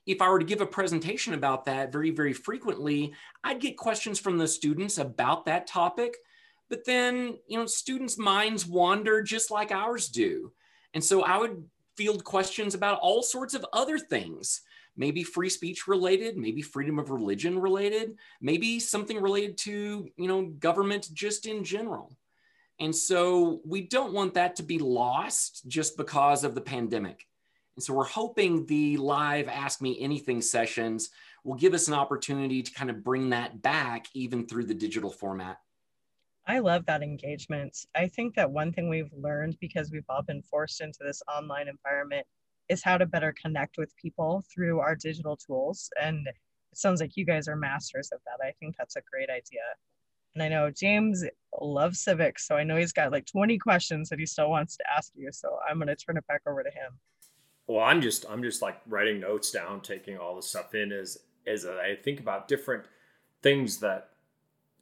If 0.07 0.21
I 0.23 0.29
were 0.29 0.39
to 0.39 0.45
give 0.45 0.61
a 0.61 0.67
presentation 0.67 1.35
about 1.35 1.65
that 1.65 1.93
very, 1.93 2.11
very 2.11 2.33
frequently, 2.33 3.15
I'd 3.43 3.61
get 3.61 3.77
questions 3.77 4.21
from 4.21 4.39
the 4.39 4.47
students 4.47 4.99
about 4.99 5.47
that 5.47 5.67
topic 5.67 6.17
but 6.69 6.85
then 6.85 7.39
you 7.47 7.59
know 7.59 7.67
students 7.67 8.19
minds 8.19 8.67
wander 8.67 9.23
just 9.23 9.51
like 9.51 9.71
ours 9.71 10.09
do 10.09 10.53
and 10.95 11.03
so 11.03 11.23
i 11.23 11.37
would 11.37 11.65
field 11.97 12.25
questions 12.25 12.75
about 12.75 12.99
all 13.01 13.23
sorts 13.23 13.55
of 13.55 13.65
other 13.73 13.99
things 13.99 14.63
maybe 14.97 15.23
free 15.23 15.49
speech 15.49 15.87
related 15.87 16.37
maybe 16.37 16.63
freedom 16.63 16.99
of 16.99 17.11
religion 17.11 17.59
related 17.59 18.17
maybe 18.41 18.81
something 18.81 19.21
related 19.21 19.57
to 19.57 20.09
you 20.17 20.29
know 20.29 20.47
government 20.59 21.09
just 21.13 21.47
in 21.47 21.65
general. 21.65 22.17
And 22.79 22.95
so 22.95 23.61
we 23.65 23.83
don't 23.83 24.13
want 24.13 24.35
that 24.35 24.57
to 24.57 24.63
be 24.63 24.79
lost 24.79 25.67
just 25.67 25.97
because 25.97 26.45
of 26.45 26.55
the 26.55 26.61
pandemic. 26.61 27.27
And 27.75 27.83
so 27.83 27.95
we're 27.95 28.05
hoping 28.05 28.67
the 28.67 28.97
live 28.99 29.49
ask 29.49 29.81
me 29.81 29.99
anything 30.01 30.43
sessions 30.43 31.11
will 31.45 31.55
give 31.55 31.75
us 31.75 31.89
an 31.89 31.95
opportunity 31.95 32.63
to 32.63 32.73
kind 32.73 32.91
of 32.91 33.05
bring 33.05 33.31
that 33.31 33.63
back 33.63 34.07
even 34.15 34.47
through 34.47 34.65
the 34.65 34.75
digital 34.75 35.11
format. 35.11 35.59
I 36.47 36.59
love 36.61 36.87
that 36.87 37.03
engagement. 37.03 37.77
I 37.95 38.09
think 38.09 38.35
that 38.35 38.51
one 38.51 38.73
thing 38.73 38.89
we've 38.89 39.13
learned 39.13 39.57
because 39.61 39.91
we've 39.91 40.05
all 40.09 40.23
been 40.23 40.43
forced 40.43 40.81
into 40.81 41.01
this 41.01 41.23
online 41.35 41.69
environment 41.69 42.27
is 42.69 42.83
how 42.83 42.99
to 42.99 43.07
better 43.07 43.35
connect 43.41 43.79
with 43.79 43.97
people 43.97 44.45
through 44.53 44.81
our 44.81 44.95
digital 44.95 45.37
tools. 45.37 45.91
And 46.01 46.27
it 46.27 46.35
sounds 46.75 47.01
like 47.01 47.17
you 47.17 47.25
guys 47.25 47.49
are 47.49 47.57
masters 47.57 48.11
of 48.13 48.21
that. 48.27 48.45
I 48.45 48.53
think 48.59 48.77
that's 48.77 48.97
a 48.97 49.03
great 49.11 49.31
idea. 49.31 49.63
And 50.35 50.43
I 50.43 50.49
know 50.49 50.71
James 50.71 51.25
loves 51.61 52.01
civics, 52.01 52.47
so 52.47 52.57
I 52.57 52.65
know 52.65 52.77
he's 52.77 52.93
got 52.93 53.13
like 53.13 53.27
20 53.27 53.57
questions 53.59 54.11
that 54.11 54.19
he 54.19 54.27
still 54.27 54.51
wants 54.51 54.77
to 54.77 54.85
ask 54.95 55.13
you. 55.15 55.31
So 55.33 55.59
I'm 55.69 55.79
going 55.79 55.89
to 55.89 55.97
turn 55.97 56.19
it 56.19 56.27
back 56.27 56.43
over 56.47 56.63
to 56.63 56.71
him. 56.71 56.99
Well, 57.67 57.83
I'm 57.83 58.01
just 58.01 58.27
I'm 58.29 58.43
just 58.43 58.63
like 58.63 58.77
writing 58.87 59.19
notes 59.19 59.51
down, 59.51 59.81
taking 59.81 60.19
all 60.19 60.37
the 60.37 60.43
stuff 60.43 60.75
in 60.75 60.93
as 60.93 61.19
as 61.47 61.65
I 61.67 61.97
think 62.03 62.21
about 62.21 62.49
different 62.49 62.85
things 63.43 63.79
that 63.79 64.11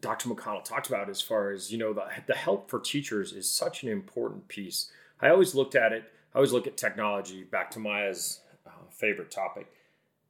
Dr. 0.00 0.28
McConnell 0.28 0.64
talked 0.64 0.88
about 0.88 1.08
as 1.08 1.20
far 1.20 1.50
as, 1.50 1.72
you 1.72 1.78
know, 1.78 1.94
the, 1.94 2.06
the 2.26 2.34
help 2.34 2.68
for 2.68 2.78
teachers 2.78 3.32
is 3.32 3.50
such 3.50 3.82
an 3.82 3.88
important 3.88 4.48
piece. 4.48 4.90
I 5.20 5.30
always 5.30 5.54
looked 5.54 5.74
at 5.74 5.92
it, 5.92 6.04
I 6.34 6.38
always 6.38 6.52
look 6.52 6.66
at 6.66 6.76
technology, 6.76 7.44
back 7.44 7.70
to 7.72 7.78
Maya's 7.78 8.40
uh, 8.66 8.70
favorite 8.90 9.30
topic. 9.30 9.68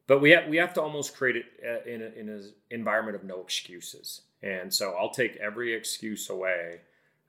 But 0.06 0.20
we 0.20 0.30
have, 0.30 0.48
we 0.48 0.58
have 0.58 0.74
to 0.74 0.82
almost 0.82 1.16
create 1.16 1.36
it 1.36 1.44
uh, 1.66 1.90
in, 1.90 2.02
a, 2.02 2.06
in 2.20 2.28
an 2.28 2.52
environment 2.70 3.16
of 3.16 3.24
no 3.24 3.40
excuses. 3.40 4.22
And 4.42 4.72
so 4.72 4.94
I'll 4.98 5.10
take 5.10 5.36
every 5.36 5.72
excuse 5.72 6.28
away 6.28 6.80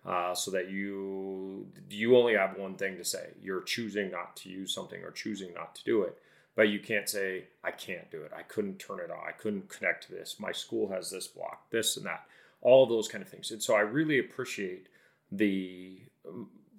uh, 0.05 0.35
so 0.35 0.51
that 0.51 0.69
you 0.69 1.67
you 1.89 2.17
only 2.17 2.35
have 2.35 2.57
one 2.57 2.75
thing 2.75 2.97
to 2.97 3.05
say. 3.05 3.29
You're 3.41 3.61
choosing 3.61 4.11
not 4.11 4.35
to 4.37 4.49
use 4.49 4.73
something 4.73 5.01
or 5.01 5.11
choosing 5.11 5.53
not 5.53 5.73
to 5.75 5.83
do 5.83 6.03
it. 6.03 6.17
But 6.55 6.69
you 6.69 6.79
can't 6.79 7.09
say, 7.09 7.45
I 7.63 7.71
can't 7.71 8.09
do 8.11 8.21
it. 8.23 8.31
I 8.35 8.43
couldn't 8.43 8.79
turn 8.79 8.99
it 8.99 9.11
on. 9.11 9.17
I 9.27 9.31
couldn't 9.31 9.67
connect 9.67 10.07
to 10.07 10.11
this. 10.13 10.37
My 10.39 10.51
school 10.51 10.89
has 10.89 11.09
this 11.09 11.27
block, 11.27 11.69
this 11.69 11.97
and 11.97 12.05
that 12.05 12.25
all 12.61 12.85
those 12.85 13.07
kind 13.07 13.21
of 13.21 13.29
things. 13.29 13.51
And 13.51 13.61
so 13.61 13.75
I 13.75 13.81
really 13.81 14.19
appreciate 14.19 14.87
the 15.31 15.99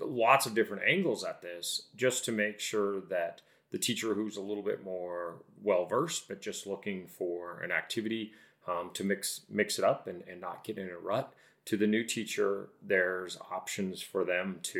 lots 0.00 0.46
of 0.46 0.54
different 0.54 0.82
angles 0.86 1.24
at 1.24 1.42
this 1.42 1.88
just 1.96 2.24
to 2.24 2.32
make 2.32 2.60
sure 2.60 3.00
that 3.00 3.42
the 3.70 3.78
teacher 3.78 4.14
who's 4.14 4.36
a 4.36 4.42
little 4.42 4.62
bit 4.62 4.84
more 4.84 5.36
well 5.62 5.86
versed, 5.86 6.28
but 6.28 6.40
just 6.40 6.66
looking 6.66 7.06
for 7.06 7.60
an 7.60 7.72
activity 7.72 8.32
um, 8.68 8.90
to 8.94 9.04
mix 9.04 9.42
mix 9.48 9.78
it 9.78 9.84
up 9.84 10.06
and, 10.06 10.22
and 10.28 10.40
not 10.40 10.64
get 10.64 10.78
in 10.78 10.88
a 10.88 10.98
rut. 10.98 11.32
To 11.66 11.76
the 11.76 11.86
new 11.86 12.04
teacher, 12.04 12.68
there's 12.80 13.38
options 13.50 14.00
for 14.00 14.24
them 14.24 14.60
to 14.64 14.78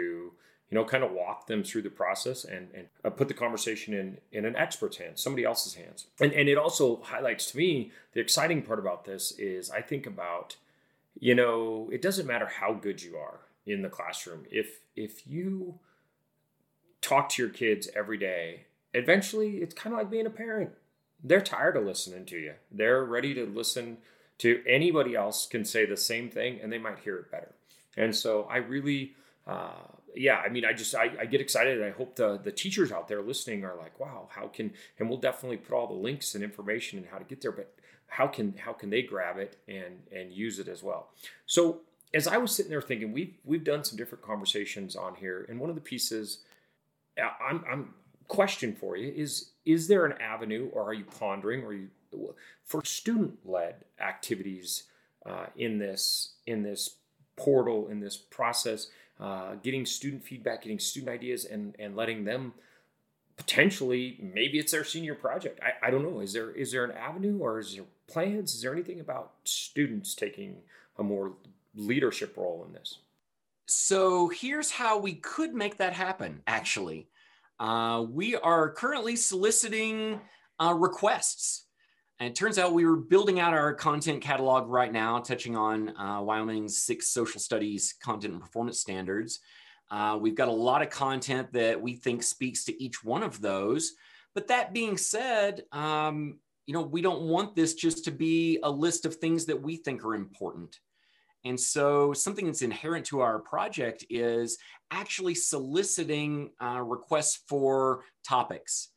you 0.70 0.74
know 0.74 0.84
kind 0.84 1.02
of 1.04 1.12
walk 1.12 1.46
them 1.46 1.62
through 1.62 1.82
the 1.82 1.90
process 1.90 2.44
and, 2.44 2.68
and 2.74 2.86
uh, 3.04 3.10
put 3.10 3.28
the 3.28 3.34
conversation 3.34 3.94
in 3.94 4.18
in 4.32 4.44
an 4.44 4.56
expert's 4.56 4.96
hands 4.96 5.22
somebody 5.22 5.44
else's 5.44 5.74
hands 5.74 6.08
and 6.20 6.32
and 6.32 6.48
it 6.48 6.58
also 6.58 7.00
highlights 7.02 7.52
to 7.52 7.56
me 7.56 7.92
the 8.14 8.20
exciting 8.20 8.62
part 8.62 8.80
about 8.80 9.04
this 9.04 9.30
is 9.38 9.70
i 9.70 9.80
think 9.80 10.06
about 10.06 10.56
you 11.18 11.34
know, 11.34 11.88
it 11.92 12.02
doesn't 12.02 12.26
matter 12.26 12.46
how 12.46 12.74
good 12.74 13.02
you 13.02 13.16
are 13.16 13.40
in 13.66 13.82
the 13.82 13.88
classroom. 13.88 14.44
If 14.50 14.80
if 14.94 15.26
you 15.26 15.78
talk 17.00 17.28
to 17.30 17.42
your 17.42 17.50
kids 17.50 17.88
every 17.94 18.18
day, 18.18 18.66
eventually 18.94 19.58
it's 19.58 19.74
kind 19.74 19.94
of 19.94 19.98
like 19.98 20.10
being 20.10 20.26
a 20.26 20.30
parent. 20.30 20.70
They're 21.22 21.40
tired 21.40 21.76
of 21.76 21.84
listening 21.84 22.24
to 22.26 22.38
you. 22.38 22.54
They're 22.70 23.04
ready 23.04 23.34
to 23.34 23.46
listen 23.46 23.98
to 24.38 24.62
anybody 24.66 25.14
else 25.14 25.46
can 25.46 25.64
say 25.64 25.86
the 25.86 25.96
same 25.96 26.30
thing 26.30 26.60
and 26.62 26.72
they 26.72 26.78
might 26.78 26.98
hear 27.00 27.16
it 27.16 27.30
better. 27.30 27.54
And 27.96 28.14
so 28.14 28.44
I 28.50 28.58
really 28.58 29.14
uh, 29.46 29.70
yeah, 30.14 30.36
I 30.44 30.48
mean, 30.48 30.64
I 30.64 30.72
just 30.72 30.94
I, 30.94 31.12
I, 31.20 31.26
get 31.26 31.40
excited. 31.40 31.82
I 31.82 31.90
hope 31.90 32.16
the 32.16 32.38
the 32.42 32.50
teachers 32.50 32.90
out 32.90 33.06
there 33.06 33.22
listening 33.22 33.64
are 33.64 33.76
like, 33.76 34.00
wow, 34.00 34.28
how 34.30 34.48
can? 34.48 34.72
And 34.98 35.08
we'll 35.08 35.20
definitely 35.20 35.58
put 35.58 35.74
all 35.74 35.86
the 35.86 35.94
links 35.94 36.34
and 36.34 36.42
information 36.42 36.98
and 36.98 37.06
how 37.06 37.18
to 37.18 37.24
get 37.24 37.42
there. 37.42 37.52
But 37.52 37.72
how 38.08 38.26
can 38.26 38.54
how 38.58 38.72
can 38.72 38.90
they 38.90 39.02
grab 39.02 39.38
it 39.38 39.56
and 39.68 40.02
and 40.12 40.32
use 40.32 40.58
it 40.58 40.68
as 40.68 40.82
well 40.82 41.10
so 41.44 41.80
as 42.16 42.26
i 42.26 42.36
was 42.36 42.54
sitting 42.54 42.70
there 42.70 42.82
thinking 42.82 43.12
we've 43.12 43.34
we've 43.44 43.64
done 43.64 43.84
some 43.84 43.96
different 43.96 44.24
conversations 44.24 44.96
on 44.96 45.14
here 45.14 45.46
and 45.48 45.60
one 45.60 45.70
of 45.70 45.76
the 45.76 45.82
pieces 45.82 46.38
i'm 47.40 47.64
i'm 47.70 47.94
question 48.28 48.74
for 48.74 48.96
you 48.96 49.12
is 49.14 49.50
is 49.64 49.86
there 49.86 50.04
an 50.04 50.14
avenue 50.20 50.68
or 50.72 50.82
are 50.82 50.94
you 50.94 51.04
pondering 51.04 51.62
or 51.62 51.72
you 51.72 51.88
for 52.64 52.84
student-led 52.84 53.76
activities 54.00 54.84
uh, 55.24 55.46
in 55.56 55.78
this 55.78 56.34
in 56.46 56.62
this 56.62 56.96
portal 57.36 57.88
in 57.88 58.00
this 58.00 58.16
process, 58.16 58.88
uh, 59.20 59.54
getting 59.62 59.86
student 59.86 60.24
feedback, 60.24 60.62
getting 60.62 60.78
student 60.78 61.10
ideas, 61.10 61.44
and 61.44 61.76
and 61.78 61.94
letting 61.94 62.24
them 62.24 62.54
potentially 63.36 64.18
maybe 64.20 64.58
it's 64.58 64.72
their 64.72 64.84
senior 64.84 65.14
project. 65.14 65.60
I, 65.62 65.88
I 65.88 65.90
don't 65.90 66.02
know. 66.02 66.20
Is 66.20 66.32
there 66.32 66.50
is 66.50 66.72
there 66.72 66.84
an 66.84 66.92
avenue 66.92 67.38
or 67.38 67.58
is 67.58 67.74
there 67.74 67.84
plans? 68.08 68.54
Is 68.54 68.62
there 68.62 68.72
anything 68.72 69.00
about 69.00 69.32
students 69.44 70.14
taking 70.14 70.56
a 70.98 71.02
more 71.02 71.32
leadership 71.76 72.36
role 72.36 72.64
in 72.66 72.72
this? 72.72 72.98
So 73.66 74.28
here's 74.28 74.70
how 74.70 74.98
we 74.98 75.14
could 75.14 75.54
make 75.54 75.76
that 75.78 75.92
happen, 75.92 76.42
actually. 76.46 77.08
Uh, 77.58 78.04
we 78.08 78.36
are 78.36 78.70
currently 78.70 79.16
soliciting 79.16 80.20
uh, 80.60 80.74
requests. 80.74 81.64
And 82.18 82.30
it 82.30 82.34
turns 82.34 82.58
out 82.58 82.72
we 82.72 82.86
were 82.86 82.96
building 82.96 83.40
out 83.40 83.52
our 83.52 83.74
content 83.74 84.22
catalog 84.22 84.68
right 84.68 84.92
now, 84.92 85.18
touching 85.18 85.56
on 85.56 85.94
uh, 85.96 86.22
Wyoming's 86.22 86.78
six 86.78 87.08
social 87.08 87.40
studies 87.40 87.94
content 88.02 88.32
and 88.32 88.42
performance 88.42 88.80
standards. 88.80 89.40
Uh, 89.90 90.16
we've 90.20 90.34
got 90.34 90.48
a 90.48 90.52
lot 90.52 90.82
of 90.82 90.90
content 90.90 91.52
that 91.52 91.80
we 91.80 91.94
think 91.94 92.22
speaks 92.22 92.64
to 92.64 92.82
each 92.82 93.04
one 93.04 93.22
of 93.22 93.40
those. 93.40 93.92
But 94.34 94.48
that 94.48 94.72
being 94.72 94.96
said, 94.96 95.64
um, 95.72 96.38
you 96.66 96.74
know, 96.74 96.82
we 96.82 97.02
don't 97.02 97.22
want 97.22 97.54
this 97.54 97.74
just 97.74 98.04
to 98.04 98.10
be 98.10 98.58
a 98.62 98.70
list 98.70 99.04
of 99.06 99.16
things 99.16 99.44
that 99.46 99.60
we 99.60 99.76
think 99.76 100.04
are 100.04 100.14
important. 100.14 100.78
And 101.46 101.58
so, 101.58 102.12
something 102.12 102.46
that's 102.46 102.62
inherent 102.62 103.06
to 103.06 103.20
our 103.20 103.38
project 103.38 104.04
is 104.10 104.58
actually 104.90 105.36
soliciting 105.36 106.50
uh, 106.60 106.82
requests 106.82 107.44
for 107.48 108.02
topics. 108.26 108.88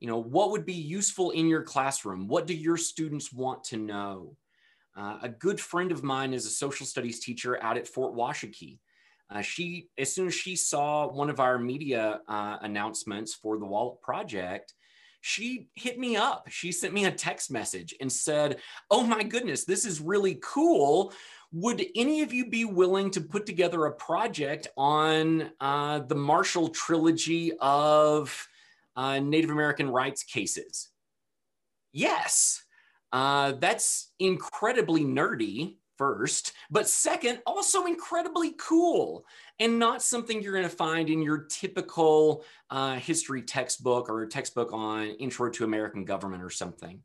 You 0.00 0.08
know, 0.08 0.22
what 0.22 0.50
would 0.52 0.64
be 0.64 0.72
useful 0.72 1.32
in 1.32 1.48
your 1.48 1.62
classroom? 1.62 2.26
What 2.26 2.46
do 2.46 2.54
your 2.54 2.78
students 2.78 3.30
want 3.30 3.62
to 3.64 3.76
know? 3.76 4.36
Uh, 4.96 5.18
a 5.22 5.28
good 5.28 5.60
friend 5.60 5.92
of 5.92 6.02
mine 6.02 6.32
is 6.32 6.46
a 6.46 6.50
social 6.50 6.86
studies 6.86 7.20
teacher 7.20 7.62
out 7.62 7.76
at 7.76 7.86
Fort 7.86 8.14
Washakie. 8.14 8.78
Uh, 9.28 9.42
she, 9.42 9.90
as 9.98 10.14
soon 10.14 10.28
as 10.28 10.34
she 10.34 10.56
saw 10.56 11.06
one 11.08 11.28
of 11.28 11.40
our 11.40 11.58
media 11.58 12.22
uh, 12.26 12.56
announcements 12.62 13.34
for 13.34 13.58
the 13.58 13.66
Wallop 13.66 14.00
Project, 14.00 14.72
she 15.20 15.68
hit 15.74 15.98
me 15.98 16.16
up. 16.16 16.46
She 16.48 16.72
sent 16.72 16.94
me 16.94 17.04
a 17.04 17.10
text 17.10 17.50
message 17.50 17.94
and 18.00 18.10
said, 18.10 18.58
Oh 18.90 19.04
my 19.04 19.22
goodness, 19.22 19.64
this 19.64 19.84
is 19.84 20.00
really 20.00 20.38
cool. 20.42 21.12
Would 21.52 21.84
any 21.96 22.20
of 22.20 22.32
you 22.32 22.50
be 22.50 22.64
willing 22.64 23.10
to 23.12 23.20
put 23.20 23.46
together 23.46 23.86
a 23.86 23.92
project 23.92 24.68
on 24.76 25.50
uh, 25.60 26.00
the 26.00 26.14
Marshall 26.14 26.68
trilogy 26.68 27.52
of 27.60 28.48
uh, 28.96 29.18
Native 29.20 29.50
American 29.50 29.90
rights 29.90 30.22
cases? 30.22 30.90
Yes. 31.92 32.62
Uh, 33.12 33.52
that's 33.52 34.12
incredibly 34.18 35.02
nerdy 35.04 35.76
first, 35.96 36.52
but 36.70 36.88
second, 36.88 37.40
also 37.46 37.86
incredibly 37.86 38.52
cool 38.58 39.24
and 39.58 39.78
not 39.78 40.02
something 40.02 40.40
you're 40.40 40.52
going 40.52 40.62
to 40.62 40.68
find 40.68 41.10
in 41.10 41.22
your 41.22 41.46
typical 41.50 42.44
uh, 42.70 42.96
history 42.96 43.42
textbook 43.42 44.08
or 44.08 44.22
a 44.22 44.28
textbook 44.28 44.72
on 44.72 45.08
intro 45.08 45.50
to 45.50 45.64
American 45.64 46.04
government 46.04 46.42
or 46.42 46.50
something. 46.50 47.02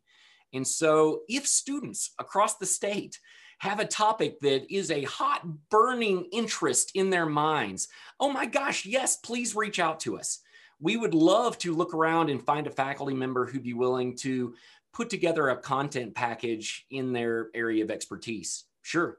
And 0.53 0.67
so, 0.67 1.21
if 1.27 1.47
students 1.47 2.13
across 2.19 2.57
the 2.57 2.65
state 2.67 3.19
have 3.59 3.79
a 3.79 3.85
topic 3.85 4.39
that 4.41 4.71
is 4.73 4.91
a 4.91 5.03
hot, 5.03 5.47
burning 5.69 6.27
interest 6.31 6.91
in 6.95 7.09
their 7.09 7.25
minds, 7.25 7.87
oh 8.19 8.31
my 8.31 8.45
gosh, 8.45 8.85
yes, 8.85 9.17
please 9.17 9.55
reach 9.55 9.79
out 9.79 9.99
to 10.01 10.17
us. 10.17 10.39
We 10.79 10.97
would 10.97 11.13
love 11.13 11.57
to 11.59 11.73
look 11.73 11.93
around 11.93 12.29
and 12.29 12.43
find 12.43 12.67
a 12.67 12.71
faculty 12.71 13.13
member 13.13 13.45
who'd 13.45 13.63
be 13.63 13.73
willing 13.73 14.15
to 14.17 14.53
put 14.93 15.09
together 15.09 15.49
a 15.49 15.57
content 15.57 16.13
package 16.13 16.85
in 16.89 17.13
their 17.13 17.49
area 17.53 17.83
of 17.83 17.91
expertise. 17.91 18.65
Sure. 18.81 19.17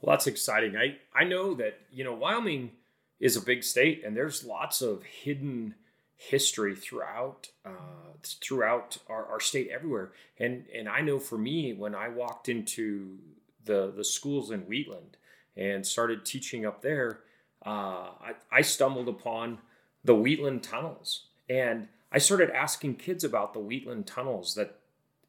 Well, 0.00 0.14
that's 0.14 0.26
exciting. 0.26 0.76
I, 0.76 0.96
I 1.14 1.24
know 1.24 1.54
that, 1.54 1.78
you 1.90 2.04
know, 2.04 2.14
Wyoming 2.14 2.72
is 3.20 3.36
a 3.36 3.40
big 3.40 3.62
state 3.62 4.02
and 4.04 4.16
there's 4.16 4.44
lots 4.44 4.82
of 4.82 5.02
hidden 5.02 5.74
history 6.16 6.74
throughout 6.74 7.48
uh, 7.64 7.70
throughout 8.22 8.98
our, 9.08 9.26
our 9.26 9.40
state 9.40 9.68
everywhere. 9.72 10.12
And 10.38 10.64
and 10.74 10.88
I 10.88 11.00
know 11.00 11.18
for 11.18 11.38
me, 11.38 11.72
when 11.72 11.94
I 11.94 12.08
walked 12.08 12.48
into 12.48 13.18
the 13.64 13.92
the 13.94 14.04
schools 14.04 14.50
in 14.50 14.62
Wheatland 14.62 15.16
and 15.56 15.86
started 15.86 16.24
teaching 16.24 16.66
up 16.66 16.82
there, 16.82 17.20
uh, 17.64 18.10
I, 18.20 18.34
I 18.50 18.62
stumbled 18.62 19.08
upon 19.08 19.58
the 20.04 20.14
Wheatland 20.14 20.62
tunnels. 20.62 21.26
And 21.48 21.88
I 22.10 22.18
started 22.18 22.50
asking 22.50 22.96
kids 22.96 23.24
about 23.24 23.52
the 23.52 23.60
Wheatland 23.60 24.06
tunnels 24.06 24.54
that 24.54 24.78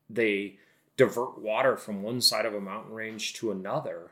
they 0.09 0.57
divert 0.97 1.39
water 1.39 1.77
from 1.77 2.03
one 2.03 2.21
side 2.21 2.45
of 2.45 2.53
a 2.53 2.61
mountain 2.61 2.93
range 2.93 3.33
to 3.35 3.51
another. 3.51 4.11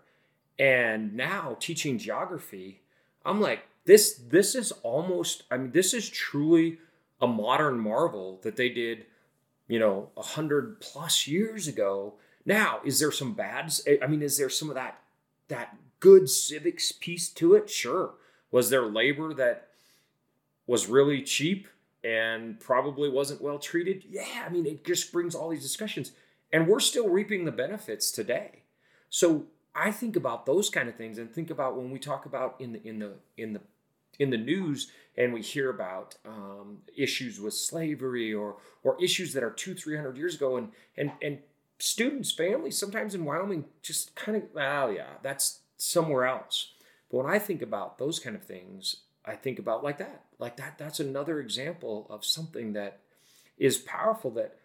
And 0.59 1.15
now 1.15 1.57
teaching 1.59 1.97
geography, 1.97 2.81
I'm 3.25 3.41
like, 3.41 3.63
this 3.85 4.13
this 4.29 4.55
is 4.55 4.71
almost 4.83 5.43
I 5.51 5.57
mean, 5.57 5.71
this 5.71 5.93
is 5.93 6.09
truly 6.09 6.79
a 7.21 7.27
modern 7.27 7.79
marvel 7.79 8.39
that 8.43 8.55
they 8.55 8.69
did, 8.69 9.05
you 9.67 9.79
know, 9.79 10.09
a 10.17 10.21
hundred 10.21 10.79
plus 10.81 11.27
years 11.27 11.67
ago. 11.67 12.15
Now, 12.45 12.79
is 12.83 12.99
there 12.99 13.11
some 13.11 13.33
bads? 13.33 13.85
I 14.01 14.07
mean, 14.07 14.21
is 14.21 14.37
there 14.37 14.49
some 14.49 14.69
of 14.69 14.75
that 14.75 14.99
that 15.47 15.77
good 15.99 16.29
civics 16.29 16.91
piece 16.91 17.29
to 17.29 17.53
it? 17.53 17.69
Sure. 17.69 18.15
Was 18.51 18.69
there 18.69 18.85
labor 18.85 19.33
that 19.33 19.69
was 20.67 20.87
really 20.87 21.21
cheap 21.21 21.67
and 22.03 22.59
probably 22.59 23.09
wasn't 23.09 23.41
well 23.41 23.59
treated? 23.59 24.03
Yeah, 24.09 24.43
I 24.45 24.49
mean, 24.49 24.65
it 24.65 24.85
just 24.85 25.11
brings 25.11 25.33
all 25.33 25.49
these 25.49 25.63
discussions 25.63 26.11
and 26.51 26.67
we're 26.67 26.79
still 26.79 27.09
reaping 27.09 27.45
the 27.45 27.51
benefits 27.51 28.11
today. 28.11 28.61
So 29.09 29.45
I 29.75 29.91
think 29.91 30.15
about 30.15 30.45
those 30.45 30.69
kind 30.69 30.87
of 30.87 30.95
things 30.95 31.17
and 31.17 31.33
think 31.33 31.49
about 31.49 31.75
when 31.75 31.89
we 31.91 31.99
talk 31.99 32.25
about 32.25 32.55
in 32.59 32.73
the 32.73 32.87
in 32.87 32.99
the 32.99 33.13
in 33.37 33.53
the 33.53 33.61
in 34.19 34.29
the 34.29 34.37
news 34.37 34.91
and 35.17 35.33
we 35.33 35.41
hear 35.41 35.69
about 35.69 36.15
um, 36.25 36.77
issues 36.95 37.39
with 37.39 37.53
slavery 37.55 38.33
or 38.33 38.57
or 38.83 39.01
issues 39.03 39.33
that 39.33 39.43
are 39.43 39.49
two 39.49 39.73
three 39.73 39.95
hundred 39.95 40.17
years 40.17 40.35
ago 40.35 40.57
and 40.57 40.69
and 40.95 41.11
and 41.21 41.39
students 41.79 42.31
families 42.31 42.77
sometimes 42.77 43.13
in 43.15 43.25
Wyoming 43.25 43.65
just 43.81 44.15
kind 44.15 44.37
of 44.37 44.43
oh 44.55 44.89
yeah 44.89 45.15
that's 45.21 45.59
somewhere 45.77 46.25
else. 46.25 46.71
But 47.11 47.17
when 47.23 47.33
I 47.33 47.39
think 47.39 47.61
about 47.61 47.97
those 47.97 48.19
kind 48.19 48.35
of 48.35 48.43
things, 48.43 48.97
I 49.25 49.35
think 49.35 49.59
about 49.59 49.83
like 49.83 49.97
that 49.97 50.23
like 50.39 50.57
that 50.57 50.77
that's 50.77 50.99
another 50.99 51.39
example 51.39 52.07
of 52.09 52.25
something 52.25 52.73
that 52.73 52.99
is 53.57 53.77
powerful 53.77 54.31
that 54.31 54.55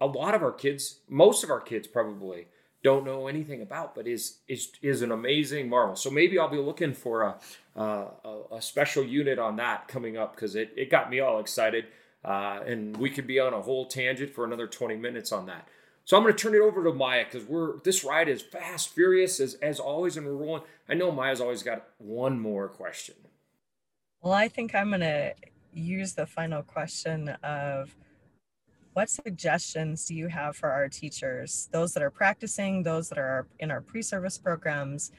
a 0.00 0.06
lot 0.06 0.34
of 0.34 0.42
our 0.42 0.52
kids, 0.52 0.98
most 1.08 1.44
of 1.44 1.50
our 1.50 1.60
kids 1.60 1.86
probably 1.86 2.46
don't 2.82 3.04
know 3.04 3.28
anything 3.28 3.62
about, 3.62 3.94
but 3.94 4.06
is 4.06 4.38
is 4.48 4.72
is 4.82 5.02
an 5.02 5.10
amazing 5.10 5.68
marvel. 5.68 5.96
So 5.96 6.10
maybe 6.10 6.38
I'll 6.38 6.50
be 6.50 6.58
looking 6.58 6.92
for 6.92 7.22
a 7.22 7.36
uh, 7.76 8.08
a, 8.24 8.56
a, 8.56 8.62
special 8.62 9.02
unit 9.02 9.38
on 9.38 9.56
that 9.56 9.88
coming 9.88 10.16
up 10.16 10.34
because 10.34 10.54
it 10.54 10.72
it 10.76 10.90
got 10.90 11.10
me 11.10 11.20
all 11.20 11.40
excited, 11.40 11.86
uh, 12.24 12.60
and 12.66 12.96
we 12.96 13.10
could 13.10 13.26
be 13.26 13.40
on 13.40 13.54
a 13.54 13.62
whole 13.62 13.86
tangent 13.86 14.34
for 14.34 14.44
another 14.44 14.66
twenty 14.66 14.96
minutes 14.96 15.32
on 15.32 15.46
that. 15.46 15.66
So 16.04 16.16
I'm 16.16 16.22
going 16.22 16.34
to 16.34 16.42
turn 16.42 16.54
it 16.54 16.60
over 16.60 16.84
to 16.84 16.92
Maya 16.92 17.24
because 17.24 17.48
we're 17.48 17.78
this 17.80 18.04
ride 18.04 18.28
is 18.28 18.42
fast, 18.42 18.90
furious 18.90 19.40
as 19.40 19.54
as 19.54 19.80
always, 19.80 20.16
and 20.16 20.26
we're 20.26 20.34
rolling. 20.34 20.62
I 20.88 20.94
know 20.94 21.10
Maya's 21.10 21.40
always 21.40 21.62
got 21.62 21.86
one 21.98 22.38
more 22.38 22.68
question. 22.68 23.14
Well, 24.20 24.34
I 24.34 24.48
think 24.48 24.74
I'm 24.74 24.90
going 24.90 25.00
to 25.00 25.34
use 25.72 26.12
the 26.12 26.26
final 26.26 26.62
question 26.62 27.30
of 27.42 27.94
what 28.94 29.10
suggestions 29.10 30.06
do 30.06 30.14
you 30.14 30.28
have 30.28 30.56
for 30.56 30.70
our 30.70 30.88
teachers, 30.88 31.68
those 31.72 31.92
that 31.94 32.02
are 32.02 32.10
practicing, 32.10 32.82
those 32.82 33.08
that 33.08 33.18
are 33.18 33.46
in 33.58 33.70
our 33.70 33.80
pre-service 33.80 34.38
programs? 34.38 35.10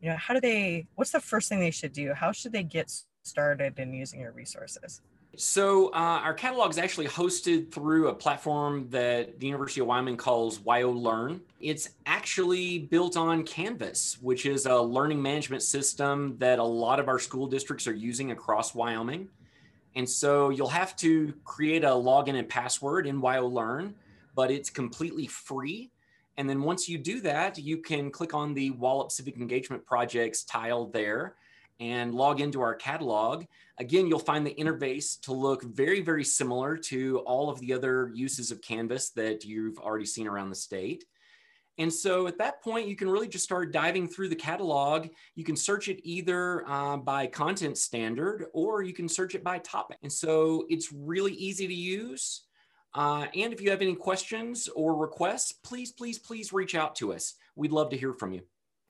You 0.00 0.10
know, 0.10 0.16
how 0.16 0.34
do 0.34 0.40
they, 0.40 0.86
what's 0.94 1.10
the 1.10 1.20
first 1.20 1.48
thing 1.48 1.60
they 1.60 1.70
should 1.70 1.92
do? 1.92 2.14
How 2.14 2.30
should 2.30 2.52
they 2.52 2.62
get 2.62 2.92
started 3.24 3.78
in 3.78 3.92
using 3.92 4.20
your 4.20 4.32
resources? 4.32 5.00
So 5.38 5.88
uh, 5.88 6.20
our 6.24 6.32
catalog 6.32 6.70
is 6.70 6.78
actually 6.78 7.08
hosted 7.08 7.70
through 7.70 8.08
a 8.08 8.14
platform 8.14 8.88
that 8.88 9.38
the 9.38 9.46
University 9.46 9.82
of 9.82 9.86
Wyoming 9.86 10.16
calls 10.16 10.60
WyoLearn. 10.60 11.40
It's 11.60 11.90
actually 12.06 12.78
built 12.78 13.18
on 13.18 13.42
Canvas, 13.42 14.16
which 14.22 14.46
is 14.46 14.64
a 14.64 14.80
learning 14.80 15.20
management 15.20 15.62
system 15.62 16.38
that 16.38 16.58
a 16.58 16.64
lot 16.64 16.98
of 16.98 17.08
our 17.08 17.18
school 17.18 17.46
districts 17.46 17.86
are 17.86 17.94
using 17.94 18.30
across 18.30 18.74
Wyoming. 18.74 19.28
And 19.94 20.08
so 20.08 20.48
you'll 20.48 20.68
have 20.68 20.96
to 20.96 21.34
create 21.44 21.84
a 21.84 21.88
login 21.88 22.38
and 22.38 22.48
password 22.48 23.06
in 23.06 23.20
WyoLearn, 23.20 23.92
but 24.34 24.50
it's 24.50 24.70
completely 24.70 25.26
free. 25.26 25.90
And 26.38 26.48
then 26.48 26.62
once 26.62 26.88
you 26.88 26.96
do 26.96 27.20
that, 27.20 27.58
you 27.58 27.78
can 27.78 28.10
click 28.10 28.32
on 28.32 28.54
the 28.54 28.70
Wallop 28.70 29.10
Civic 29.10 29.36
Engagement 29.36 29.84
Projects 29.84 30.44
tile 30.44 30.86
there 30.86 31.34
and 31.80 32.14
log 32.14 32.40
into 32.40 32.60
our 32.60 32.74
catalog. 32.74 33.44
Again, 33.78 34.06
you'll 34.06 34.18
find 34.18 34.46
the 34.46 34.54
interface 34.54 35.20
to 35.22 35.32
look 35.32 35.62
very, 35.62 36.00
very 36.00 36.24
similar 36.24 36.76
to 36.76 37.18
all 37.20 37.50
of 37.50 37.60
the 37.60 37.72
other 37.72 38.10
uses 38.14 38.50
of 38.50 38.62
Canvas 38.62 39.10
that 39.10 39.44
you've 39.44 39.78
already 39.78 40.06
seen 40.06 40.26
around 40.26 40.50
the 40.50 40.56
state. 40.56 41.04
And 41.78 41.92
so 41.92 42.26
at 42.26 42.38
that 42.38 42.62
point, 42.62 42.88
you 42.88 42.96
can 42.96 43.08
really 43.10 43.28
just 43.28 43.44
start 43.44 43.72
diving 43.72 44.08
through 44.08 44.28
the 44.30 44.36
catalog. 44.36 45.08
You 45.34 45.44
can 45.44 45.56
search 45.56 45.88
it 45.88 46.00
either 46.04 46.66
uh, 46.66 46.96
by 46.96 47.26
content 47.26 47.76
standard 47.76 48.46
or 48.54 48.82
you 48.82 48.94
can 48.94 49.08
search 49.08 49.34
it 49.34 49.44
by 49.44 49.58
topic. 49.58 49.98
And 50.02 50.12
so 50.12 50.64
it's 50.70 50.90
really 50.92 51.34
easy 51.34 51.66
to 51.66 51.74
use. 51.74 52.44
Uh, 52.94 53.26
and 53.34 53.52
if 53.52 53.60
you 53.60 53.70
have 53.70 53.82
any 53.82 53.94
questions 53.94 54.68
or 54.74 54.96
requests, 54.96 55.52
please, 55.52 55.92
please, 55.92 56.18
please 56.18 56.50
reach 56.50 56.74
out 56.74 56.94
to 56.96 57.12
us. 57.12 57.34
We'd 57.54 57.72
love 57.72 57.90
to 57.90 57.96
hear 57.96 58.14
from 58.14 58.32
you. 58.32 58.40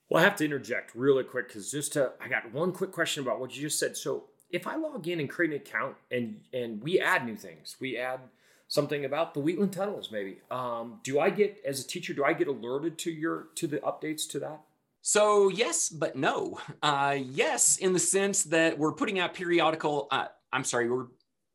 Well, 0.08 0.20
I 0.20 0.24
have 0.24 0.36
to 0.36 0.44
interject 0.44 0.94
really 0.94 1.24
quick 1.24 1.48
because 1.48 1.70
just 1.70 1.94
to, 1.94 2.12
I 2.20 2.28
got 2.28 2.52
one 2.52 2.72
quick 2.72 2.92
question 2.92 3.22
about 3.22 3.40
what 3.40 3.56
you 3.56 3.62
just 3.62 3.78
said. 3.78 3.96
So 3.96 4.24
if 4.50 4.66
I 4.66 4.76
log 4.76 5.08
in 5.08 5.20
and 5.20 5.28
create 5.28 5.50
an 5.50 5.56
account 5.56 5.96
and 6.10 6.40
and 6.52 6.82
we 6.82 7.00
add 7.00 7.26
new 7.26 7.36
things, 7.36 7.76
we 7.80 7.96
add 7.96 8.20
something 8.68 9.04
about 9.04 9.34
the 9.34 9.40
Wheatland 9.40 9.72
tunnels, 9.72 10.10
maybe. 10.10 10.38
Um, 10.50 11.00
do 11.02 11.18
I 11.20 11.30
get 11.30 11.58
as 11.66 11.80
a 11.80 11.86
teacher? 11.86 12.14
Do 12.14 12.24
I 12.24 12.32
get 12.32 12.48
alerted 12.48 12.98
to 12.98 13.10
your 13.10 13.48
to 13.56 13.66
the 13.66 13.78
updates 13.78 14.28
to 14.30 14.38
that? 14.40 14.60
So 15.02 15.48
yes, 15.48 15.88
but 15.88 16.16
no. 16.16 16.60
Uh, 16.82 17.18
yes, 17.20 17.76
in 17.76 17.92
the 17.92 17.98
sense 17.98 18.44
that 18.44 18.78
we're 18.78 18.92
putting 18.92 19.18
out 19.18 19.34
periodical. 19.34 20.08
Uh, 20.10 20.26
I'm 20.52 20.64
sorry, 20.64 20.88
we're 20.88 21.06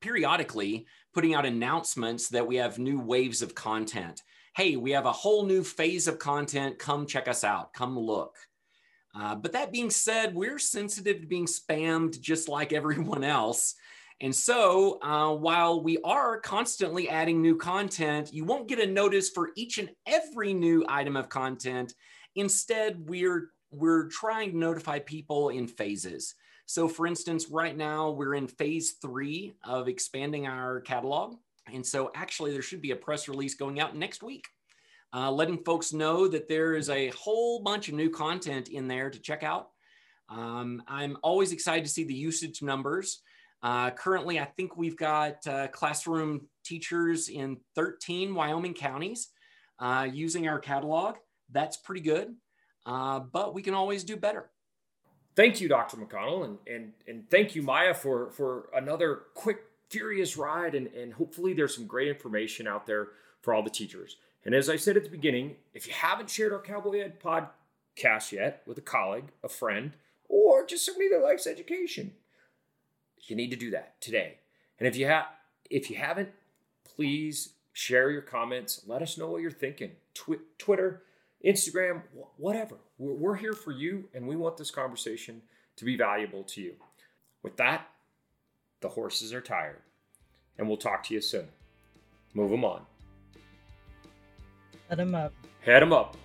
periodically 0.02 0.86
putting 1.14 1.34
out 1.34 1.46
announcements 1.46 2.30
that 2.30 2.48
we 2.48 2.58
have 2.58 2.80
new 2.80 3.00
waves 3.00 3.42
of 3.42 3.56
content. 3.56 4.22
Hey, 4.54 4.76
we 4.76 4.92
have 4.92 5.06
a 5.06 5.14
whole 5.14 5.46
new 5.46 5.64
phase 5.64 6.08
of 6.08 6.20
content. 6.20 6.78
Come 6.78 7.06
check 7.06 7.30
us 7.30 7.46
out. 7.46 7.74
Come 7.74 7.98
look. 7.98 8.36
Uh, 9.16 9.34
but 9.36 9.54
that 9.54 9.72
being 9.72 9.90
said, 9.90 10.36
we're 10.36 10.60
sensitive 10.60 11.22
to 11.22 11.28
being 11.28 11.46
spammed 11.46 12.20
just 12.20 12.50
like 12.50 12.74
everyone 12.74 13.24
else. 13.24 13.76
And 14.20 14.36
so, 14.36 15.02
uh, 15.02 15.34
while 15.34 15.82
we 15.82 15.98
are 16.04 16.40
constantly 16.40 17.10
adding 17.10 17.42
new 17.42 17.56
content, 17.56 18.34
you 18.34 18.44
won't 18.44 18.68
get 18.68 18.80
a 18.80 18.86
notice 18.86 19.30
for 19.30 19.52
each 19.56 19.78
and 19.78 19.90
every 20.06 20.54
new 20.54 20.86
item 20.88 21.16
of 21.16 21.30
content. 21.30 21.96
Instead, 22.36 23.10
we're 23.10 23.52
we're 23.72 24.10
trying 24.10 24.52
to 24.52 24.58
notify 24.58 25.00
people 25.00 25.50
in 25.50 25.66
phases. 25.66 26.36
So, 26.66 26.88
for 26.88 27.08
instance, 27.08 27.50
right 27.50 27.76
now 27.76 28.12
we're 28.12 28.36
in 28.36 28.48
phase 28.48 28.96
three 29.02 29.54
of 29.64 29.88
expanding 29.88 30.46
our 30.46 30.82
catalog. 30.82 31.38
And 31.74 31.86
so, 31.86 32.12
actually, 32.16 32.52
there 32.52 32.62
should 32.62 32.82
be 32.82 32.92
a 32.92 32.96
press 32.96 33.28
release 33.28 33.56
going 33.56 33.80
out 33.80 33.96
next 33.96 34.24
week, 34.24 34.48
uh, 35.14 35.32
letting 35.32 35.64
folks 35.64 35.94
know 35.94 36.28
that 36.28 36.48
there 36.48 36.74
is 36.76 36.90
a 36.90 37.10
whole 37.10 37.62
bunch 37.62 37.90
of 37.90 37.96
new 37.96 38.10
content 38.10 38.70
in 38.70 38.88
there 38.88 39.10
to 39.10 39.20
check 39.20 39.44
out. 39.44 39.70
Um, 40.30 40.82
I'm 40.88 41.18
always 41.24 41.52
excited 41.52 41.84
to 41.86 41.92
see 41.92 42.04
the 42.04 42.14
usage 42.14 42.62
numbers. 42.62 43.22
Uh, 43.64 43.92
currently, 43.92 44.40
I 44.40 44.46
think 44.46 44.76
we've 44.76 44.98
got 44.98 45.46
uh, 45.46 45.68
classroom 45.68 46.48
teachers 46.64 47.30
in 47.30 47.58
13 47.76 48.34
Wyoming 48.34 48.74
counties 48.74 49.30
uh, 49.80 50.08
using 50.12 50.48
our 50.48 50.60
catalog. 50.60 51.18
That's 51.52 51.78
pretty 51.78 52.02
good, 52.02 52.34
uh, 52.86 53.20
but 53.20 53.54
we 53.54 53.62
can 53.62 53.74
always 53.74 54.04
do 54.04 54.16
better 54.18 54.50
thank 55.36 55.62
you, 55.62 55.68
Dr. 55.68 55.98
McConnell, 55.98 56.46
and 56.46 56.58
and 56.68 56.92
and 57.08 57.30
thank 57.30 57.56
you, 57.56 57.62
Maya, 57.62 57.94
for 57.94 58.32
for 58.32 58.70
another 58.76 59.24
quick, 59.36 59.60
furious 59.92 60.38
ride, 60.38 60.74
and 60.74 60.88
and 60.88 61.14
hopefully 61.14 61.54
there's 61.54 61.76
some 61.76 61.86
great 61.86 62.08
information 62.08 62.68
out 62.68 62.88
there 62.88 63.10
for 63.42 63.54
all 63.54 63.64
the 63.64 63.70
teachers. 63.70 64.16
And 64.44 64.56
as 64.56 64.70
I 64.70 64.76
said 64.76 64.98
at 64.98 65.04
the 65.04 65.10
beginning, 65.10 65.58
if 65.74 65.86
you 65.86 65.94
haven't 65.94 66.30
shared 66.30 66.52
our 66.52 66.62
Cowboy 66.62 67.00
Ed 67.00 67.20
podcast 67.20 68.32
yet 68.32 68.64
with 68.66 68.78
a 68.78 68.82
colleague, 68.82 69.32
a 69.44 69.50
friend, 69.50 69.92
or 70.28 70.66
just 70.66 70.86
somebody 70.86 71.10
that 71.10 71.22
likes 71.22 71.46
education, 71.46 72.14
you 73.28 73.36
need 73.36 73.52
to 73.52 73.56
do 73.56 73.70
that 73.72 74.02
today. 74.02 74.38
And 74.80 74.88
if 74.88 74.96
you 74.96 75.06
have 75.06 75.26
if 75.70 75.90
you 75.90 75.98
haven't, 75.98 76.30
please 76.84 77.54
share 77.74 78.10
your 78.10 78.22
comments. 78.22 78.82
Let 78.88 79.02
us 79.02 79.18
know 79.18 79.28
what 79.28 79.42
you're 79.42 79.52
thinking. 79.52 79.92
Twi- 80.14 80.40
Twitter, 80.58 81.04
Instagram, 81.46 82.02
whatever. 82.38 82.78
We're, 82.98 83.14
we're 83.14 83.36
here 83.36 83.54
for 83.54 83.72
you, 83.72 84.10
and 84.14 84.28
we 84.28 84.36
want 84.36 84.58
this 84.58 84.72
conversation 84.72 85.42
to 85.78 85.86
be 85.86 85.96
valuable 85.96 86.44
to 86.44 86.62
you. 86.62 86.74
With 87.44 87.58
that, 87.58 87.88
the 88.82 88.90
horses 88.90 89.34
are 89.34 89.42
tired, 89.42 89.82
and 90.58 90.68
we'll 90.68 90.78
talk 90.78 91.04
to 91.04 91.14
you 91.14 91.22
soon. 91.22 91.48
Move 92.34 92.52
them 92.52 92.66
on. 92.66 92.82
Head 94.90 95.00
them 95.00 95.16
up. 95.16 95.34
Head 95.62 95.82
them 95.82 95.94
up. 95.94 96.18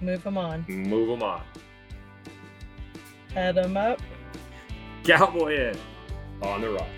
Move 0.00 0.22
them 0.22 0.36
on. 0.36 0.64
Move 0.68 1.08
them 1.08 1.22
on. 1.22 1.42
Head 3.32 3.54
them 3.54 3.76
up. 3.76 4.00
Cowboy 5.04 5.56
Ed 5.56 5.78
on 6.42 6.60
the 6.60 6.70
run. 6.70 6.88